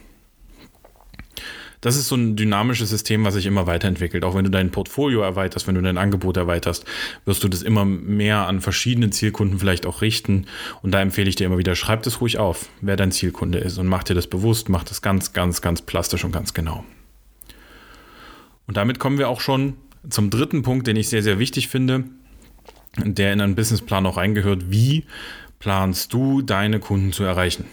Das 1.80 1.96
ist 1.96 2.06
so 2.06 2.14
ein 2.14 2.36
dynamisches 2.36 2.88
System, 2.88 3.24
was 3.24 3.34
sich 3.34 3.46
immer 3.46 3.66
weiterentwickelt. 3.66 4.22
Auch 4.22 4.36
wenn 4.36 4.44
du 4.44 4.50
dein 4.50 4.70
Portfolio 4.70 5.22
erweiterst, 5.22 5.66
wenn 5.66 5.74
du 5.74 5.82
dein 5.82 5.98
Angebot 5.98 6.36
erweiterst, 6.36 6.84
wirst 7.24 7.42
du 7.42 7.48
das 7.48 7.62
immer 7.62 7.84
mehr 7.84 8.46
an 8.46 8.60
verschiedene 8.60 9.10
Zielkunden 9.10 9.58
vielleicht 9.58 9.86
auch 9.86 10.02
richten. 10.02 10.46
Und 10.82 10.92
da 10.92 11.00
empfehle 11.00 11.28
ich 11.28 11.34
dir 11.34 11.46
immer 11.46 11.58
wieder, 11.58 11.74
schreib 11.74 12.04
das 12.04 12.20
ruhig 12.20 12.38
auf, 12.38 12.68
wer 12.80 12.94
dein 12.94 13.10
Zielkunde 13.10 13.58
ist 13.58 13.76
und 13.78 13.88
mach 13.88 14.04
dir 14.04 14.14
das 14.14 14.28
bewusst, 14.28 14.68
mach 14.68 14.84
das 14.84 15.02
ganz, 15.02 15.32
ganz, 15.32 15.62
ganz 15.62 15.82
plastisch 15.82 16.22
und 16.22 16.30
ganz 16.30 16.54
genau. 16.54 16.84
Und 18.68 18.76
damit 18.76 19.00
kommen 19.00 19.18
wir 19.18 19.28
auch 19.28 19.40
schon 19.40 19.74
zum 20.08 20.30
dritten 20.30 20.62
Punkt, 20.62 20.86
den 20.86 20.94
ich 20.94 21.08
sehr, 21.08 21.24
sehr 21.24 21.40
wichtig 21.40 21.66
finde, 21.66 22.04
der 23.04 23.32
in 23.32 23.40
einen 23.40 23.54
Businessplan 23.54 24.06
auch 24.06 24.16
reingehört. 24.16 24.70
Wie 24.70 25.04
planst 25.58 26.12
du 26.12 26.42
deine 26.42 26.80
Kunden 26.80 27.12
zu 27.12 27.24
erreichen? 27.24 27.64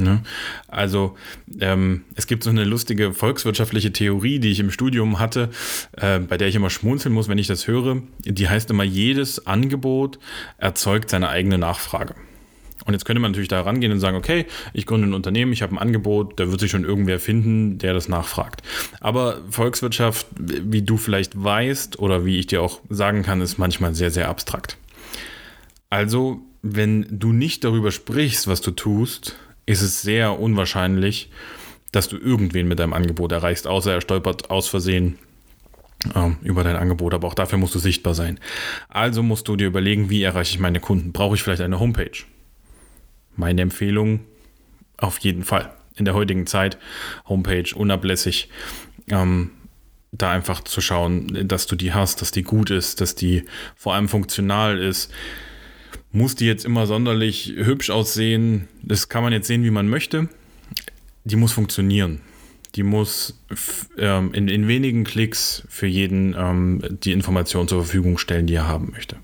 Ne? 0.00 0.22
Also 0.68 1.16
ähm, 1.60 2.04
es 2.14 2.26
gibt 2.26 2.44
so 2.44 2.50
eine 2.50 2.64
lustige 2.64 3.12
volkswirtschaftliche 3.12 3.92
Theorie, 3.92 4.38
die 4.38 4.50
ich 4.50 4.60
im 4.60 4.70
Studium 4.70 5.18
hatte, 5.18 5.50
äh, 5.96 6.20
bei 6.20 6.36
der 6.36 6.48
ich 6.48 6.54
immer 6.54 6.70
schmunzeln 6.70 7.12
muss, 7.12 7.28
wenn 7.28 7.38
ich 7.38 7.48
das 7.48 7.66
höre. 7.66 8.02
Die 8.24 8.48
heißt 8.48 8.70
immer, 8.70 8.84
jedes 8.84 9.46
Angebot 9.46 10.18
erzeugt 10.56 11.10
seine 11.10 11.28
eigene 11.28 11.58
Nachfrage. 11.58 12.14
Und 12.84 12.94
jetzt 12.94 13.04
könnte 13.04 13.20
man 13.20 13.32
natürlich 13.32 13.48
da 13.48 13.60
rangehen 13.60 13.92
und 13.92 14.00
sagen, 14.00 14.16
okay, 14.16 14.46
ich 14.72 14.86
gründe 14.86 15.08
ein 15.08 15.14
Unternehmen, 15.14 15.52
ich 15.52 15.62
habe 15.62 15.74
ein 15.74 15.78
Angebot, 15.78 16.38
da 16.38 16.50
wird 16.50 16.60
sich 16.60 16.70
schon 16.70 16.84
irgendwer 16.84 17.18
finden, 17.18 17.78
der 17.78 17.92
das 17.92 18.08
nachfragt. 18.08 18.62
Aber 19.00 19.40
Volkswirtschaft, 19.50 20.26
wie 20.38 20.82
du 20.82 20.96
vielleicht 20.96 21.42
weißt 21.42 21.98
oder 21.98 22.24
wie 22.24 22.38
ich 22.38 22.46
dir 22.46 22.62
auch 22.62 22.80
sagen 22.88 23.22
kann, 23.22 23.40
ist 23.40 23.58
manchmal 23.58 23.94
sehr, 23.94 24.10
sehr 24.10 24.28
abstrakt. 24.28 24.76
Also, 25.90 26.40
wenn 26.62 27.06
du 27.10 27.32
nicht 27.32 27.64
darüber 27.64 27.90
sprichst, 27.90 28.48
was 28.48 28.60
du 28.60 28.70
tust, 28.70 29.36
ist 29.66 29.82
es 29.82 30.02
sehr 30.02 30.38
unwahrscheinlich, 30.38 31.30
dass 31.92 32.08
du 32.08 32.16
irgendwen 32.16 32.68
mit 32.68 32.78
deinem 32.78 32.92
Angebot 32.92 33.32
erreichst, 33.32 33.66
außer 33.66 33.92
er 33.92 34.00
stolpert 34.00 34.50
aus 34.50 34.68
Versehen 34.68 35.18
äh, 36.14 36.30
über 36.42 36.64
dein 36.64 36.76
Angebot. 36.76 37.14
Aber 37.14 37.26
auch 37.26 37.34
dafür 37.34 37.58
musst 37.58 37.74
du 37.74 37.78
sichtbar 37.78 38.14
sein. 38.14 38.38
Also 38.88 39.22
musst 39.22 39.48
du 39.48 39.56
dir 39.56 39.66
überlegen, 39.66 40.10
wie 40.10 40.22
erreiche 40.22 40.54
ich 40.54 40.60
meine 40.60 40.80
Kunden? 40.80 41.12
Brauche 41.12 41.34
ich 41.34 41.42
vielleicht 41.42 41.62
eine 41.62 41.80
Homepage? 41.80 42.24
Meine 43.38 43.62
Empfehlung 43.62 44.20
auf 44.98 45.18
jeden 45.20 45.44
Fall. 45.44 45.72
In 45.96 46.04
der 46.04 46.14
heutigen 46.14 46.46
Zeit, 46.46 46.78
Homepage 47.26 47.74
unablässig. 47.74 48.50
Ähm, 49.08 49.52
da 50.12 50.30
einfach 50.30 50.62
zu 50.64 50.80
schauen, 50.80 51.48
dass 51.48 51.66
du 51.66 51.76
die 51.76 51.92
hast, 51.92 52.20
dass 52.20 52.30
die 52.30 52.42
gut 52.42 52.70
ist, 52.70 53.00
dass 53.00 53.14
die 53.14 53.44
vor 53.76 53.94
allem 53.94 54.08
funktional 54.08 54.78
ist 54.78 55.12
muss 56.12 56.34
die 56.34 56.46
jetzt 56.46 56.64
immer 56.64 56.86
sonderlich 56.86 57.52
hübsch 57.56 57.90
aussehen? 57.90 58.68
Das 58.82 59.08
kann 59.08 59.22
man 59.22 59.32
jetzt 59.32 59.46
sehen, 59.46 59.64
wie 59.64 59.70
man 59.70 59.88
möchte. 59.88 60.28
Die 61.24 61.36
muss 61.36 61.52
funktionieren. 61.52 62.20
Die 62.74 62.82
muss 62.82 63.42
ähm, 63.98 64.32
in, 64.34 64.48
in, 64.48 64.68
wenigen 64.68 65.04
Klicks 65.04 65.64
für 65.68 65.86
jeden 65.86 66.34
ähm, 66.36 66.82
die 67.02 67.12
Information 67.12 67.66
zur 67.66 67.82
Verfügung 67.84 68.18
stellen, 68.18 68.46
die 68.46 68.54
er 68.54 68.68
haben 68.68 68.90
möchte. 68.92 69.16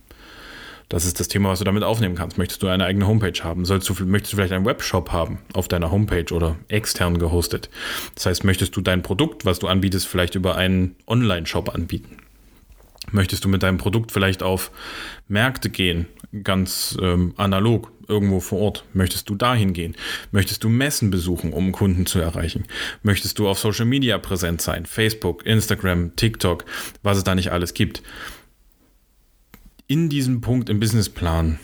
Das 0.88 1.06
ist 1.06 1.18
das 1.18 1.28
Thema, 1.28 1.48
was 1.48 1.58
du 1.58 1.64
damit 1.64 1.82
aufnehmen 1.82 2.14
kannst. 2.14 2.38
Möchtest 2.38 2.62
du 2.62 2.68
eine 2.68 2.84
eigene 2.84 3.06
Homepage 3.06 3.42
haben? 3.42 3.64
Sollst 3.64 3.88
du, 3.88 4.04
möchtest 4.04 4.32
du 4.32 4.36
vielleicht 4.36 4.52
einen 4.52 4.66
Webshop 4.66 5.12
haben 5.12 5.38
auf 5.52 5.68
deiner 5.68 5.90
Homepage 5.90 6.32
oder 6.32 6.56
extern 6.68 7.18
gehostet? 7.18 7.70
Das 8.14 8.26
heißt, 8.26 8.44
möchtest 8.44 8.76
du 8.76 8.80
dein 8.80 9.02
Produkt, 9.02 9.44
was 9.44 9.58
du 9.58 9.66
anbietest, 9.66 10.06
vielleicht 10.06 10.34
über 10.34 10.56
einen 10.56 10.96
Online-Shop 11.06 11.74
anbieten? 11.74 12.18
Möchtest 13.12 13.44
du 13.44 13.48
mit 13.48 13.62
deinem 13.62 13.78
Produkt 13.78 14.12
vielleicht 14.12 14.42
auf 14.42 14.70
Märkte 15.28 15.70
gehen, 15.70 16.06
ganz 16.42 16.96
ähm, 17.00 17.34
analog, 17.36 17.92
irgendwo 18.08 18.40
vor 18.40 18.60
Ort? 18.60 18.84
Möchtest 18.92 19.28
du 19.28 19.34
dahin 19.34 19.72
gehen? 19.72 19.94
Möchtest 20.32 20.64
du 20.64 20.68
Messen 20.68 21.10
besuchen, 21.10 21.52
um 21.52 21.72
Kunden 21.72 22.06
zu 22.06 22.18
erreichen? 22.18 22.64
Möchtest 23.02 23.38
du 23.38 23.48
auf 23.48 23.58
Social 23.58 23.84
Media 23.84 24.18
präsent 24.18 24.62
sein? 24.62 24.86
Facebook, 24.86 25.44
Instagram, 25.46 26.16
TikTok, 26.16 26.64
was 27.02 27.18
es 27.18 27.24
da 27.24 27.34
nicht 27.34 27.52
alles 27.52 27.74
gibt. 27.74 28.02
In 29.86 30.08
diesem 30.08 30.40
Punkt 30.40 30.70
im 30.70 30.80
Businessplan 30.80 31.58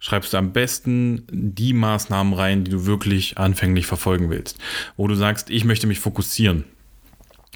schreibst 0.00 0.32
du 0.32 0.36
am 0.36 0.52
besten 0.52 1.22
die 1.30 1.72
Maßnahmen 1.72 2.34
rein, 2.34 2.64
die 2.64 2.72
du 2.72 2.86
wirklich 2.86 3.38
anfänglich 3.38 3.86
verfolgen 3.86 4.30
willst. 4.30 4.58
Wo 4.96 5.06
du 5.06 5.14
sagst, 5.14 5.48
ich 5.48 5.64
möchte 5.64 5.86
mich 5.86 6.00
fokussieren. 6.00 6.64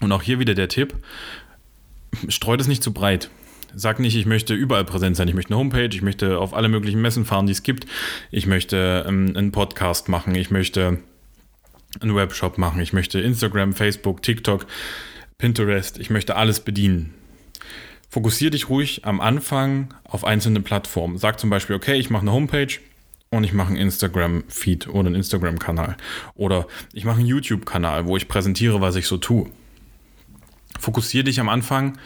Und 0.01 0.13
auch 0.13 0.23
hier 0.23 0.39
wieder 0.39 0.55
der 0.55 0.69
Tipp, 0.69 0.95
streut 2.29 2.61
es 2.61 2.69
nicht 2.69 2.85
zu 2.85 2.93
breit. 2.93 3.31
Sag 3.75 3.99
nicht, 3.99 4.15
ich 4.15 4.27
möchte 4.27 4.55
überall 4.55 4.85
präsent 4.85 5.17
sein. 5.17 5.27
Ich 5.27 5.35
möchte 5.35 5.51
eine 5.51 5.59
Homepage, 5.59 5.91
ich 5.93 6.03
möchte 6.03 6.39
auf 6.39 6.55
alle 6.55 6.69
möglichen 6.69 7.03
Messen 7.03 7.25
fahren, 7.25 7.47
die 7.47 7.53
es 7.53 7.65
gibt. 7.65 7.87
Ich 8.31 8.47
möchte 8.47 9.05
ähm, 9.09 9.33
einen 9.37 9.51
Podcast 9.51 10.09
machen, 10.09 10.37
ich 10.37 10.53
möchte 10.53 11.01
einen 12.01 12.15
Webshop 12.15 12.59
machen, 12.59 12.81
ich 12.81 12.93
möchte 12.93 13.19
Instagram, 13.21 13.73
Facebook, 13.73 14.23
TikTok, 14.23 14.67
Pinterest, 15.37 15.99
ich 15.99 16.11
möchte 16.11 16.37
alles 16.37 16.61
bedienen. 16.61 17.18
Fokussiere 18.09 18.51
dich 18.51 18.69
ruhig 18.69 19.05
am 19.05 19.21
Anfang 19.21 19.95
auf 20.05 20.25
einzelne 20.25 20.61
Plattformen. 20.61 21.19
Sag 21.19 21.39
zum 21.39 21.51
Beispiel, 21.51 21.77
okay, 21.77 21.97
ich 21.97 22.09
mache 22.09 22.23
eine 22.23 22.33
Homepage 22.33 22.79
und 23.31 23.45
ich 23.45 23.53
mache 23.53 23.69
einen 23.69 23.77
Instagram-Feed 23.77 24.89
oder 24.89 25.09
einen 25.09 25.15
Instagram-Kanal. 25.17 25.97
Oder 26.35 26.67
ich 26.93 27.05
mache 27.05 27.19
einen 27.19 27.27
YouTube-Kanal, 27.27 28.07
wo 28.07 28.17
ich 28.17 28.29
präsentiere, 28.29 28.81
was 28.81 28.97
ich 28.97 29.07
so 29.07 29.19
tue. 29.19 29.51
Fokussiere 30.81 31.25
dich 31.25 31.39
am 31.41 31.49
Anfang 31.49 31.99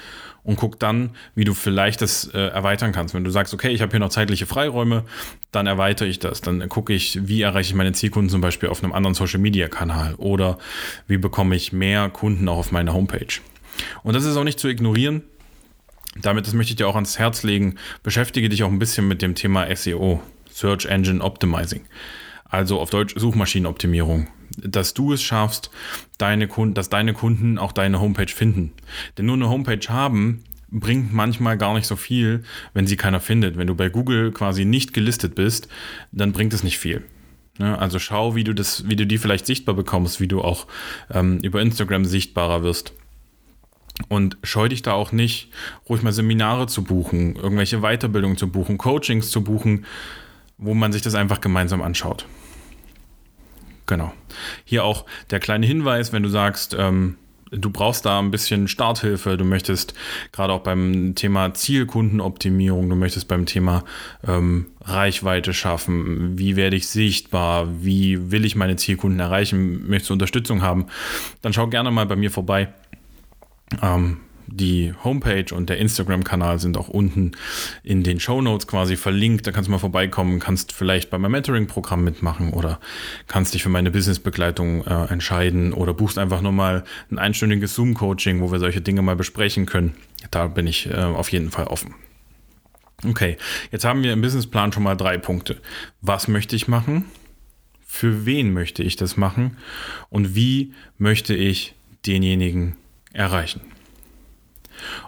und 0.45 0.57
guck 0.57 0.81
dann, 0.81 1.11
wie 1.35 1.45
du 1.45 1.55
vielleicht 1.55 2.03
das 2.03 2.25
äh, 2.25 2.39
erweitern 2.39 2.91
kannst. 2.93 3.15
Wenn 3.15 3.23
du 3.23 3.31
sagst, 3.31 3.55
okay, 3.55 3.69
ich 3.69 3.81
habe 3.81 3.93
hier 3.93 4.01
noch 4.01 4.09
zeitliche 4.09 4.47
Freiräume, 4.47 5.05
dann 5.53 5.67
erweitere 5.67 6.09
ich 6.09 6.19
das. 6.19 6.41
Dann 6.41 6.69
gucke 6.69 6.93
ich, 6.93 7.29
wie 7.29 7.43
erreiche 7.43 7.71
ich 7.71 7.75
meine 7.75 7.93
Zielkunden 7.93 8.29
zum 8.29 8.41
Beispiel 8.41 8.69
auf 8.69 8.83
einem 8.83 8.93
anderen 8.93 9.15
Social-Media-Kanal 9.15 10.15
oder 10.17 10.59
wie 11.07 11.19
bekomme 11.19 11.55
ich 11.55 11.73
mehr 11.73 12.09
Kunden 12.11 12.49
auch 12.49 12.59
auf 12.59 12.73
meiner 12.73 12.93
Homepage. 12.93 13.41
Und 14.03 14.15
das 14.15 14.25
ist 14.25 14.37
auch 14.37 14.45
nicht 14.45 14.59
zu 14.59 14.69
ignorieren. 14.69 15.23
Damit, 16.21 16.47
das 16.47 16.55
möchte 16.55 16.73
ich 16.73 16.77
dir 16.77 16.89
auch 16.89 16.95
ans 16.95 17.19
Herz 17.19 17.43
legen, 17.43 17.77
beschäftige 18.03 18.49
dich 18.49 18.63
auch 18.63 18.71
ein 18.71 18.79
bisschen 18.79 19.09
mit 19.09 19.23
dem 19.23 19.35
Thema 19.35 19.75
SEO, 19.75 20.21
Search 20.51 20.87
Engine 20.87 21.23
Optimizing. 21.23 21.83
Also 22.45 22.81
auf 22.81 22.91
Deutsch 22.91 23.15
Suchmaschinenoptimierung 23.17 24.29
dass 24.57 24.95
du 24.95 25.13
es 25.13 25.23
schaffst, 25.23 25.71
deine 26.19 26.49
Kunden, 26.49 26.75
dass 26.75 26.89
deine 26.89 27.15
Kunden 27.15 27.59
auch 27.59 27.73
deine 27.73 28.01
Homepage 28.01 28.33
finden. 28.33 28.73
Denn 29.17 29.27
nur 29.27 29.37
eine 29.37 29.49
Homepage 29.49 29.89
haben 29.89 30.45
bringt 30.71 31.13
manchmal 31.13 31.59
gar 31.59 31.75
nicht 31.75 31.87
so 31.87 31.97
viel, 31.97 32.45
wenn 32.73 32.87
sie 32.87 32.97
keiner 32.97 33.21
findet. 33.21 33.59
Wenn 33.59 33.67
du 33.67 33.75
bei 33.75 33.91
Google 33.91 34.33
quasi 34.33 34.65
nicht 34.65 34.95
gelistet 34.95 35.35
bist, 35.35 35.69
dann 36.13 36.33
bringt 36.33 36.55
es 36.55 36.63
nicht 36.63 36.79
viel. 36.79 37.05
Ne? 37.59 37.79
Also 37.79 37.99
schau, 37.99 38.35
wie 38.35 38.45
du 38.45 38.55
das, 38.55 38.89
wie 38.89 38.97
du 38.97 39.07
die 39.07 39.19
vielleicht 39.19 39.45
sichtbar 39.45 39.75
bekommst, 39.75 40.21
wie 40.21 40.29
du 40.29 40.41
auch 40.41 40.67
ähm, 41.11 41.39
über 41.43 41.61
Instagram 41.61 42.07
sichtbarer 42.07 42.63
wirst. 42.63 42.95
Und 44.09 44.39
scheu 44.43 44.69
dich 44.69 44.83
da 44.83 44.93
auch 44.93 45.13
nicht, 45.13 45.51
ruhig 45.89 46.03
mal 46.03 46.13
Seminare 46.13 46.67
zu 46.67 46.83
buchen, 46.83 47.37
irgendwelche 47.37 47.81
Weiterbildungen 47.81 48.37
zu 48.37 48.49
buchen, 48.49 48.79
Coachings 48.79 49.31
zu 49.31 49.45
buchen, 49.45 49.85
wo 50.59 50.75
man 50.75 50.93
sich 50.93 51.03
das 51.03 51.15
einfach 51.15 51.41
gemeinsam 51.41 51.83
anschaut. 51.83 52.27
Genau. 53.87 54.13
Hier 54.65 54.85
auch 54.85 55.05
der 55.31 55.41
kleine 55.41 55.67
Hinweis, 55.67 56.13
wenn 56.13 56.23
du 56.23 56.29
sagst, 56.29 56.75
ähm, 56.79 57.17
du 57.51 57.71
brauchst 57.71 58.07
da 58.07 58.19
ein 58.19 58.31
bisschen 58.31 58.67
Starthilfe, 58.69 59.37
du 59.37 59.45
möchtest 59.45 59.95
gerade 60.33 60.53
auch 60.53 60.63
beim 60.63 61.15
Thema 61.15 61.53
Zielkundenoptimierung, 61.53 62.89
du 62.89 62.97
möchtest 62.97 63.29
beim 63.29 63.47
Thema 63.47 63.85
ähm, 64.27 64.67
Reichweite 64.81 65.53
schaffen, 65.53 66.39
wie 66.39 66.57
werde 66.57 66.77
ich 66.77 66.89
sichtbar, 66.89 67.69
wie 67.83 68.31
will 68.31 68.45
ich 68.45 68.57
meine 68.57 68.77
Zielkunden 68.77 69.21
erreichen, 69.21 69.87
möchtest 69.89 70.11
du 70.11 70.15
Unterstützung 70.15 70.63
haben, 70.63 70.87
dann 71.43 71.53
schau 71.53 71.67
gerne 71.67 71.91
mal 71.91 72.07
bei 72.07 72.17
mir 72.17 72.31
vorbei. 72.31 72.73
Ähm, 73.81 74.19
die 74.47 74.93
Homepage 75.03 75.55
und 75.55 75.71
der 75.71 75.79
Instagram-Kanal 75.79 76.59
sind 76.59 76.77
auch 76.77 76.89
unten 76.89 77.33
in 77.83 78.03
den 78.03 78.21
Show 78.21 78.43
Notes 78.43 78.67
quasi 78.67 78.97
verlinkt. 78.97 79.47
Da 79.47 79.53
kannst 79.53 79.69
du 79.69 79.71
mal 79.71 79.79
vorbeikommen, 79.79 80.41
kannst 80.41 80.73
vielleicht 80.73 81.11
bei 81.11 81.19
meinem 81.19 81.33
Mentoring-Programm 81.33 82.05
mitmachen 82.05 82.53
oder 82.53 82.79
kannst 83.29 83.55
dich 83.55 83.63
für 83.63 83.71
meine 83.71 83.91
Business-Begleitung 83.91 84.85
äh, 84.85 85.05
entscheiden 85.07 85.73
oder 85.73 85.95
buchst 85.95 86.19
einfach 86.19 86.43
nur 86.43 86.53
mal 86.53 86.85
ein 87.11 87.19
einstündiges 87.19 87.75
Zoom-Coaching, 87.75 88.41
wo 88.41 88.53
wir 88.53 88.59
solche 88.59 88.83
Dinge 88.83 89.01
mal 89.01 89.17
besprechen 89.17 89.65
können. 89.65 89.95
Da 90.31 90.49
bin 90.49 90.67
ich 90.67 90.91
äh, 90.91 90.97
auf 90.97 91.31
jeden 91.31 91.51
Fall 91.51 91.67
offen. 91.67 91.95
Okay, 93.05 93.37
jetzt 93.73 93.85
haben 93.85 94.03
wir 94.03 94.13
im 94.13 94.21
Businessplan 94.21 94.73
schon 94.73 94.85
mal 94.85 94.97
drei 94.97 95.19
Punkte. 95.19 95.57
Was 96.03 96.29
möchte 96.29 96.55
ich 96.55 96.69
machen? 96.69 97.07
Für 97.85 98.27
wen 98.27 98.53
möchte 98.53 98.83
ich 98.83 98.97
das 98.97 99.17
machen? 99.17 99.57
Und 100.09 100.35
wie 100.35 100.73
möchte 100.99 101.35
ich 101.35 101.75
denjenigen 102.07 102.77
erreichen? 103.13 103.61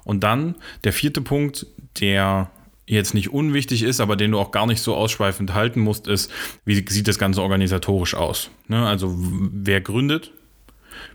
Und 0.04 0.20
dann 0.20 0.54
der 0.84 0.92
vierte 0.92 1.20
Punkt, 1.20 1.66
der 2.00 2.50
jetzt 2.87 3.14
nicht 3.14 3.30
unwichtig 3.32 3.82
ist, 3.82 4.00
aber 4.00 4.16
den 4.16 4.32
du 4.32 4.38
auch 4.38 4.50
gar 4.50 4.66
nicht 4.66 4.80
so 4.80 4.94
ausschweifend 4.94 5.54
halten 5.54 5.80
musst, 5.80 6.06
ist, 6.06 6.30
wie 6.64 6.84
sieht 6.88 7.08
das 7.08 7.18
Ganze 7.18 7.42
organisatorisch 7.42 8.14
aus? 8.14 8.50
Ne? 8.68 8.87
Also 8.87 9.14
wer 9.16 9.80
gründet? 9.80 10.32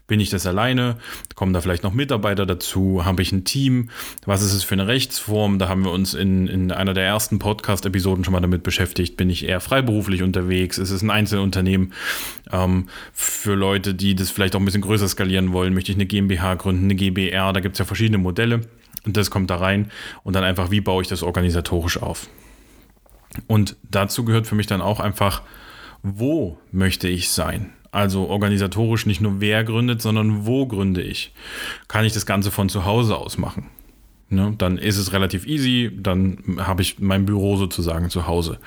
Bin 0.10 0.20
ich 0.20 0.32
das 0.32 0.48
alleine? 0.48 0.98
Kommen 1.36 1.54
da 1.54 1.62
vielleicht 1.62 1.84
noch 1.84 1.94
Mitarbeiter 1.94 2.48
dazu? 2.48 3.06
Habe 3.06 3.22
ich 3.22 3.32
ein 3.32 3.46
Team? 3.46 3.92
Was 4.26 4.42
ist 4.42 4.54
es 4.54 4.64
für 4.64 4.74
eine 4.74 4.88
Rechtsform? 4.88 5.60
Da 5.60 5.70
haben 5.70 5.86
wir 5.86 5.92
uns 5.92 6.16
in, 6.16 6.48
in 6.48 6.72
einer 6.72 6.96
der 6.96 7.06
ersten 7.06 7.38
Podcast-Episoden 7.38 8.24
schon 8.24 8.32
mal 8.32 8.42
damit 8.42 8.64
beschäftigt. 8.64 9.18
Bin 9.18 9.30
ich 9.30 9.48
eher 9.48 9.62
freiberuflich 9.62 10.24
unterwegs? 10.24 10.80
Ist 10.80 10.90
es 10.90 11.04
ein 11.04 11.12
Einzelunternehmen? 11.12 11.94
Ähm, 12.52 12.90
für 13.14 13.54
Leute, 13.54 13.94
die 13.94 14.16
das 14.16 14.32
vielleicht 14.32 14.56
auch 14.56 14.60
ein 14.60 14.66
bisschen 14.66 14.82
größer 14.82 15.08
skalieren 15.08 15.54
wollen, 15.54 15.76
möchte 15.76 15.92
ich 15.92 15.98
eine 15.98 16.08
GmbH 16.08 16.56
gründen, 16.56 16.86
eine 16.86 16.96
GBR. 16.96 17.54
Da 17.54 17.60
gibt 17.60 17.76
es 17.76 17.80
ja 17.80 17.86
verschiedene 17.86 18.18
Modelle. 18.18 18.62
Und 19.06 19.16
das 19.16 19.30
kommt 19.30 19.52
da 19.52 19.58
rein. 19.58 19.92
Und 20.24 20.36
dann 20.36 20.44
einfach, 20.44 20.72
wie 20.72 20.82
baue 20.82 21.04
ich 21.04 21.08
das 21.08 21.22
organisatorisch 21.22 22.02
auf? 22.02 22.28
Und 23.46 23.76
dazu 23.84 24.26
gehört 24.26 24.48
für 24.48 24.56
mich 24.56 24.66
dann 24.66 24.82
auch 24.82 25.00
einfach, 25.00 25.44
wo 26.02 26.58
möchte 26.72 27.08
ich 27.08 27.30
sein? 27.30 27.74
Also 27.92 28.28
organisatorisch 28.28 29.06
nicht 29.06 29.22
nur 29.22 29.42
wer 29.42 29.64
gründet, 29.64 30.02
sondern 30.02 30.46
wo 30.46 30.68
gründe 30.68 31.02
ich? 31.02 31.34
Kann 31.88 32.06
ich 32.06 32.14
das 32.14 32.26
Ganze 32.26 32.52
von 32.52 32.70
zu 32.70 32.86
Hause 32.86 33.18
aus 33.18 33.38
machen? 33.38 33.68
Ne, 34.32 34.54
dann 34.60 34.78
ist 34.78 34.98
es 34.98 35.12
relativ 35.12 35.48
easy, 35.48 35.90
dann 35.92 36.38
habe 36.60 36.84
ich 36.84 37.00
mein 37.00 37.26
Büro 37.26 37.56
sozusagen 37.56 38.12
zu 38.12 38.28
Hause. 38.28 38.60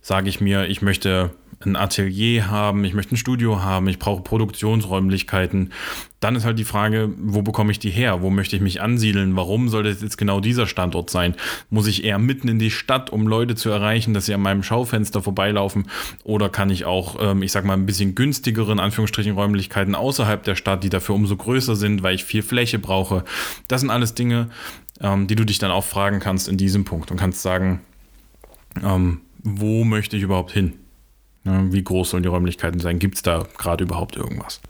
Sage 0.00 0.28
ich 0.28 0.40
mir, 0.40 0.66
ich 0.68 0.82
möchte 0.82 1.32
ein 1.66 1.76
Atelier 1.76 2.50
haben, 2.50 2.84
ich 2.84 2.94
möchte 2.94 3.14
ein 3.14 3.18
Studio 3.18 3.62
haben, 3.62 3.88
ich 3.88 3.98
brauche 3.98 4.22
Produktionsräumlichkeiten. 4.22 5.72
Dann 6.20 6.36
ist 6.36 6.44
halt 6.44 6.58
die 6.58 6.64
Frage, 6.64 7.10
wo 7.18 7.42
bekomme 7.42 7.70
ich 7.70 7.78
die 7.78 7.90
her? 7.90 8.22
Wo 8.22 8.30
möchte 8.30 8.56
ich 8.56 8.62
mich 8.62 8.80
ansiedeln? 8.80 9.36
Warum 9.36 9.68
soll 9.68 9.82
das 9.82 10.00
jetzt 10.00 10.16
genau 10.16 10.40
dieser 10.40 10.66
Standort 10.66 11.10
sein? 11.10 11.34
Muss 11.68 11.86
ich 11.86 12.04
eher 12.04 12.18
mitten 12.18 12.48
in 12.48 12.58
die 12.58 12.70
Stadt, 12.70 13.10
um 13.10 13.26
Leute 13.26 13.54
zu 13.54 13.68
erreichen, 13.68 14.14
dass 14.14 14.26
sie 14.26 14.34
an 14.34 14.40
meinem 14.40 14.62
Schaufenster 14.62 15.22
vorbeilaufen? 15.22 15.86
Oder 16.22 16.48
kann 16.48 16.70
ich 16.70 16.84
auch, 16.84 17.16
ähm, 17.20 17.42
ich 17.42 17.52
sag 17.52 17.64
mal, 17.64 17.74
ein 17.74 17.86
bisschen 17.86 18.14
günstigeren 18.14 18.80
Anführungsstrichen 18.80 19.34
Räumlichkeiten 19.34 19.94
außerhalb 19.94 20.42
der 20.42 20.54
Stadt, 20.54 20.82
die 20.82 20.90
dafür 20.90 21.14
umso 21.14 21.36
größer 21.36 21.76
sind, 21.76 22.02
weil 22.02 22.14
ich 22.14 22.24
viel 22.24 22.42
Fläche 22.42 22.78
brauche? 22.78 23.24
Das 23.68 23.82
sind 23.82 23.90
alles 23.90 24.14
Dinge, 24.14 24.48
ähm, 25.00 25.26
die 25.26 25.34
du 25.34 25.44
dich 25.44 25.58
dann 25.58 25.70
auch 25.70 25.84
fragen 25.84 26.20
kannst 26.20 26.48
in 26.48 26.56
diesem 26.56 26.84
Punkt 26.84 27.10
und 27.10 27.18
kannst 27.18 27.42
sagen, 27.42 27.80
ähm, 28.82 29.20
wo 29.42 29.84
möchte 29.84 30.16
ich 30.16 30.22
überhaupt 30.22 30.52
hin? 30.52 30.72
Wie 31.44 31.84
groß 31.84 32.10
sollen 32.10 32.22
die 32.22 32.28
Räumlichkeiten 32.28 32.80
sein? 32.80 32.98
Gibt 32.98 33.16
es 33.16 33.22
da 33.22 33.46
gerade 33.58 33.84
überhaupt 33.84 34.16
irgendwas? 34.16 34.60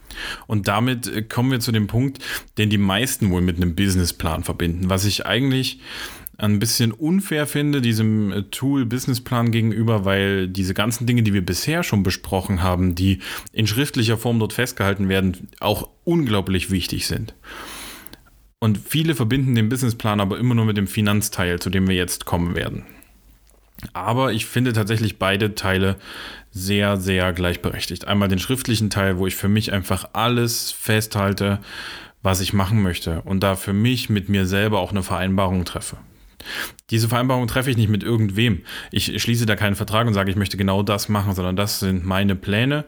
Und 0.46 0.66
damit 0.66 1.06
äh, 1.06 1.22
kommen 1.22 1.50
wir 1.50 1.60
zu 1.60 1.72
dem 1.72 1.86
Punkt, 1.86 2.18
den 2.58 2.70
die 2.70 2.78
meisten 2.78 3.30
wohl 3.30 3.40
mit 3.40 3.56
einem 3.56 3.76
Businessplan 3.76 4.42
verbinden, 4.42 4.90
was 4.90 5.04
ich 5.04 5.24
eigentlich 5.24 5.80
ein 6.36 6.58
bisschen 6.58 6.90
unfair 6.90 7.46
finde, 7.46 7.80
diesem 7.80 8.32
äh, 8.32 8.42
Tool 8.42 8.86
Businessplan 8.86 9.52
gegenüber, 9.52 10.04
weil 10.04 10.48
diese 10.48 10.74
ganzen 10.74 11.06
Dinge, 11.06 11.22
die 11.22 11.32
wir 11.32 11.46
bisher 11.46 11.84
schon 11.84 12.02
besprochen 12.02 12.62
haben, 12.62 12.94
die 12.96 13.20
in 13.52 13.66
schriftlicher 13.66 14.18
Form 14.18 14.40
dort 14.40 14.52
festgehalten 14.52 15.08
werden, 15.08 15.48
auch 15.60 15.88
unglaublich 16.02 16.70
wichtig 16.70 17.06
sind. 17.06 17.34
Und 18.58 18.78
viele 18.78 19.14
verbinden 19.14 19.54
den 19.54 19.68
Businessplan 19.68 20.20
aber 20.20 20.38
immer 20.38 20.54
nur 20.54 20.64
mit 20.64 20.76
dem 20.76 20.86
Finanzteil, 20.86 21.60
zu 21.60 21.70
dem 21.70 21.86
wir 21.86 21.94
jetzt 21.94 22.24
kommen 22.24 22.56
werden. 22.56 22.84
Aber 23.92 24.32
ich 24.32 24.46
finde 24.46 24.72
tatsächlich 24.72 25.18
beide 25.18 25.54
Teile 25.54 25.96
sehr, 26.54 26.98
sehr 26.98 27.32
gleichberechtigt. 27.32 28.06
Einmal 28.06 28.28
den 28.28 28.38
schriftlichen 28.38 28.88
Teil, 28.88 29.18
wo 29.18 29.26
ich 29.26 29.34
für 29.34 29.48
mich 29.48 29.72
einfach 29.72 30.10
alles 30.12 30.70
festhalte, 30.70 31.58
was 32.22 32.40
ich 32.40 32.52
machen 32.52 32.80
möchte 32.80 33.22
und 33.22 33.40
da 33.40 33.56
für 33.56 33.72
mich 33.72 34.08
mit 34.08 34.28
mir 34.28 34.46
selber 34.46 34.78
auch 34.78 34.92
eine 34.92 35.02
Vereinbarung 35.02 35.64
treffe. 35.64 35.96
Diese 36.90 37.08
Vereinbarung 37.08 37.48
treffe 37.48 37.70
ich 37.70 37.76
nicht 37.76 37.88
mit 37.88 38.04
irgendwem. 38.04 38.62
Ich 38.92 39.20
schließe 39.20 39.46
da 39.46 39.56
keinen 39.56 39.74
Vertrag 39.74 40.06
und 40.06 40.14
sage, 40.14 40.30
ich 40.30 40.36
möchte 40.36 40.56
genau 40.56 40.82
das 40.84 41.08
machen, 41.08 41.34
sondern 41.34 41.56
das 41.56 41.80
sind 41.80 42.04
meine 42.04 42.36
Pläne 42.36 42.84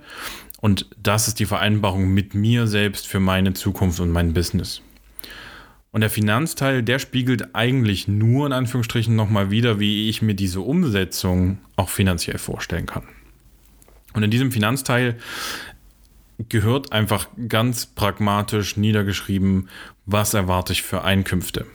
und 0.60 0.88
das 1.02 1.26
ist 1.26 1.40
die 1.40 1.46
Vereinbarung 1.46 2.14
mit 2.14 2.34
mir 2.34 2.68
selbst 2.68 3.08
für 3.08 3.20
meine 3.20 3.52
Zukunft 3.52 3.98
und 3.98 4.10
mein 4.10 4.32
Business. 4.32 4.80
Und 5.90 6.02
der 6.02 6.10
Finanzteil, 6.10 6.84
der 6.84 7.00
spiegelt 7.00 7.54
eigentlich 7.54 8.06
nur 8.06 8.46
in 8.46 8.52
Anführungsstrichen 8.52 9.16
nochmal 9.16 9.50
wieder, 9.50 9.80
wie 9.80 10.08
ich 10.08 10.22
mir 10.22 10.34
diese 10.34 10.60
Umsetzung 10.60 11.58
auch 11.74 11.88
finanziell 11.88 12.38
vorstellen 12.38 12.86
kann. 12.86 13.04
Und 14.16 14.22
in 14.22 14.30
diesem 14.30 14.50
Finanzteil 14.50 15.18
gehört 16.48 16.90
einfach 16.90 17.28
ganz 17.48 17.84
pragmatisch 17.84 18.78
niedergeschrieben, 18.78 19.68
was 20.06 20.32
erwarte 20.32 20.72
ich 20.72 20.80
für 20.80 21.04
Einkünfte? 21.04 21.66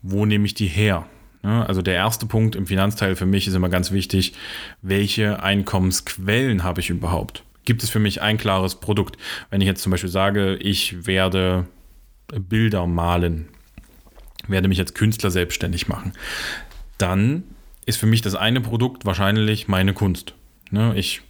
Wo 0.00 0.24
nehme 0.24 0.46
ich 0.46 0.54
die 0.54 0.68
her? 0.68 1.06
Also 1.42 1.82
der 1.82 1.94
erste 1.94 2.26
Punkt 2.26 2.54
im 2.54 2.68
Finanzteil 2.68 3.16
für 3.16 3.26
mich 3.26 3.48
ist 3.48 3.54
immer 3.54 3.68
ganz 3.68 3.90
wichtig, 3.90 4.34
welche 4.82 5.42
Einkommensquellen 5.42 6.62
habe 6.62 6.80
ich 6.80 6.90
überhaupt? 6.90 7.42
Gibt 7.64 7.82
es 7.82 7.90
für 7.90 7.98
mich 7.98 8.22
ein 8.22 8.38
klares 8.38 8.76
Produkt? 8.76 9.18
Wenn 9.50 9.60
ich 9.60 9.66
jetzt 9.66 9.82
zum 9.82 9.90
Beispiel 9.90 10.10
sage, 10.10 10.54
ich 10.56 11.08
werde 11.08 11.66
Bilder 12.28 12.86
malen, 12.86 13.48
werde 14.46 14.68
mich 14.68 14.78
als 14.78 14.94
Künstler 14.94 15.32
selbstständig 15.32 15.88
machen, 15.88 16.12
dann 16.98 17.42
ist 17.84 17.98
für 17.98 18.06
mich 18.06 18.22
das 18.22 18.36
eine 18.36 18.60
Produkt 18.60 19.06
wahrscheinlich 19.06 19.66
meine 19.66 19.92
Kunst. 19.92 20.34
Ne, 20.70 20.92
ich 20.96 21.22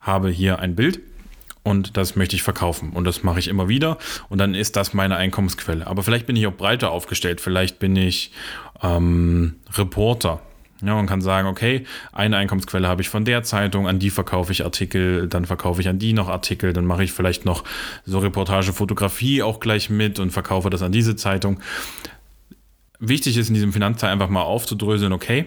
habe 0.00 0.30
hier 0.30 0.58
ein 0.58 0.74
Bild 0.74 1.00
und 1.62 1.96
das 1.96 2.16
möchte 2.16 2.36
ich 2.36 2.42
verkaufen 2.42 2.90
und 2.90 3.04
das 3.04 3.22
mache 3.22 3.38
ich 3.38 3.48
immer 3.48 3.68
wieder 3.68 3.98
und 4.28 4.38
dann 4.38 4.54
ist 4.54 4.76
das 4.76 4.94
meine 4.94 5.16
Einkommensquelle. 5.16 5.86
Aber 5.86 6.02
vielleicht 6.02 6.26
bin 6.26 6.36
ich 6.36 6.46
auch 6.46 6.56
breiter 6.56 6.90
aufgestellt, 6.90 7.40
vielleicht 7.40 7.78
bin 7.78 7.96
ich 7.96 8.32
ähm, 8.82 9.56
Reporter. 9.74 10.40
Ja, 10.82 10.94
und 10.94 11.06
kann 11.06 11.20
sagen, 11.20 11.46
okay, 11.46 11.84
eine 12.10 12.38
Einkommensquelle 12.38 12.88
habe 12.88 13.02
ich 13.02 13.10
von 13.10 13.26
der 13.26 13.42
Zeitung, 13.42 13.86
an 13.86 13.98
die 13.98 14.08
verkaufe 14.08 14.50
ich 14.50 14.64
Artikel, 14.64 15.28
dann 15.28 15.44
verkaufe 15.44 15.82
ich 15.82 15.88
an 15.88 15.98
die 15.98 16.14
noch 16.14 16.28
Artikel, 16.28 16.72
dann 16.72 16.86
mache 16.86 17.04
ich 17.04 17.12
vielleicht 17.12 17.44
noch 17.44 17.64
so 18.06 18.18
Reportage, 18.18 18.72
Fotografie 18.72 19.42
auch 19.42 19.60
gleich 19.60 19.90
mit 19.90 20.18
und 20.18 20.30
verkaufe 20.30 20.70
das 20.70 20.80
an 20.80 20.90
diese 20.90 21.16
Zeitung. 21.16 21.60
Wichtig 22.98 23.36
ist 23.36 23.48
in 23.48 23.54
diesem 23.54 23.74
Finanzteil 23.74 24.10
einfach 24.10 24.30
mal 24.30 24.40
aufzudröseln, 24.40 25.12
okay, 25.12 25.46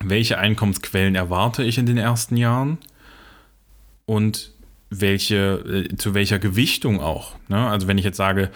welche 0.00 0.38
Einkommensquellen 0.38 1.16
erwarte 1.16 1.64
ich 1.64 1.76
in 1.76 1.86
den 1.86 1.98
ersten 1.98 2.36
Jahren 2.36 2.78
und 4.08 4.52
welche, 4.88 5.86
äh, 5.90 5.96
zu 5.96 6.14
welcher 6.14 6.38
Gewichtung 6.38 7.00
auch. 7.00 7.36
Ne? 7.48 7.68
Also 7.68 7.88
wenn 7.88 7.98
ich 7.98 8.06
jetzt 8.06 8.16
sage, 8.16 8.50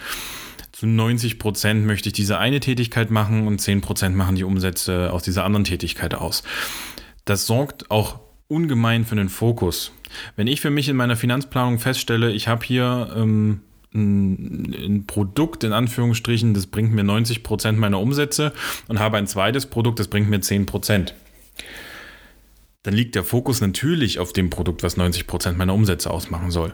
zu 0.71 0.87
90 0.87 1.37
Prozent 1.37 1.85
möchte 1.85 2.09
ich 2.09 2.13
diese 2.13 2.39
eine 2.39 2.59
Tätigkeit 2.59 3.11
machen 3.11 3.45
und 3.45 3.61
10 3.61 3.81
Prozent 3.81 4.15
machen 4.15 4.35
die 4.35 4.43
Umsätze 4.43 5.13
aus 5.13 5.21
dieser 5.21 5.45
anderen 5.45 5.63
Tätigkeit 5.63 6.15
aus. 6.15 6.41
Das 7.25 7.45
sorgt 7.45 7.91
auch 7.91 8.19
ungemein 8.47 9.05
für 9.05 9.15
den 9.15 9.29
Fokus. 9.29 9.91
Wenn 10.35 10.47
ich 10.47 10.59
für 10.59 10.71
mich 10.71 10.89
in 10.89 10.95
meiner 10.95 11.15
Finanzplanung 11.15 11.77
feststelle, 11.77 12.31
ich 12.31 12.47
habe 12.47 12.65
hier 12.65 13.13
ähm, 13.15 13.61
ein, 13.93 14.73
ein, 14.73 15.05
Produkt 15.05 15.63
in 15.63 15.71
Anführungsstrichen, 15.71 16.55
das 16.55 16.65
bringt 16.65 16.93
mir 16.93 17.03
90 17.03 17.43
Prozent 17.43 17.77
meiner 17.77 17.99
Umsätze 17.99 18.53
und 18.87 18.97
habe 18.97 19.17
ein 19.17 19.27
zweites 19.27 19.67
Produkt, 19.67 19.99
das 19.99 20.07
bringt 20.07 20.31
mir 20.31 20.41
10 20.41 20.65
Prozent 20.65 21.13
dann 22.83 22.93
liegt 22.93 23.15
der 23.15 23.23
Fokus 23.23 23.61
natürlich 23.61 24.19
auf 24.19 24.33
dem 24.33 24.49
Produkt, 24.49 24.83
was 24.83 24.97
90 24.97 25.25
Prozent 25.25 25.57
meiner 25.57 25.73
Umsätze 25.73 26.11
ausmachen 26.11 26.51
soll. 26.51 26.73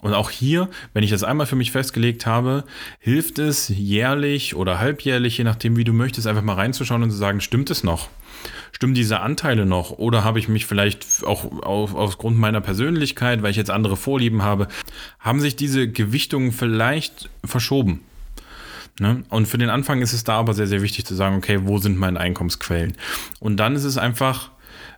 Und 0.00 0.14
auch 0.14 0.30
hier, 0.30 0.68
wenn 0.94 1.04
ich 1.04 1.10
das 1.10 1.22
einmal 1.22 1.46
für 1.46 1.54
mich 1.54 1.70
festgelegt 1.70 2.26
habe, 2.26 2.64
hilft 2.98 3.38
es 3.38 3.68
jährlich 3.68 4.56
oder 4.56 4.80
halbjährlich, 4.80 5.38
je 5.38 5.44
nachdem, 5.44 5.76
wie 5.76 5.84
du 5.84 5.92
möchtest, 5.92 6.26
einfach 6.26 6.42
mal 6.42 6.54
reinzuschauen 6.54 7.04
und 7.04 7.12
zu 7.12 7.16
sagen, 7.16 7.40
stimmt 7.40 7.70
es 7.70 7.84
noch? 7.84 8.08
Stimmen 8.72 8.94
diese 8.94 9.20
Anteile 9.20 9.64
noch? 9.64 9.92
Oder 9.92 10.24
habe 10.24 10.40
ich 10.40 10.48
mich 10.48 10.66
vielleicht 10.66 11.24
auch 11.24 11.62
auf, 11.62 11.94
aufgrund 11.94 12.36
meiner 12.36 12.60
Persönlichkeit, 12.60 13.42
weil 13.42 13.52
ich 13.52 13.56
jetzt 13.56 13.70
andere 13.70 13.96
Vorlieben 13.96 14.42
habe, 14.42 14.66
haben 15.20 15.38
sich 15.38 15.54
diese 15.54 15.88
Gewichtungen 15.88 16.50
vielleicht 16.50 17.30
verschoben? 17.44 18.00
Ne? 18.98 19.22
Und 19.28 19.46
für 19.46 19.58
den 19.58 19.70
Anfang 19.70 20.02
ist 20.02 20.14
es 20.14 20.24
da 20.24 20.34
aber 20.34 20.52
sehr, 20.52 20.66
sehr 20.66 20.82
wichtig 20.82 21.04
zu 21.04 21.14
sagen, 21.14 21.36
okay, 21.36 21.60
wo 21.62 21.78
sind 21.78 21.96
meine 21.96 22.18
Einkommensquellen? 22.18 22.94
Und 23.38 23.56
dann 23.58 23.76
ist 23.76 23.84
es 23.84 23.98
einfach 23.98 24.50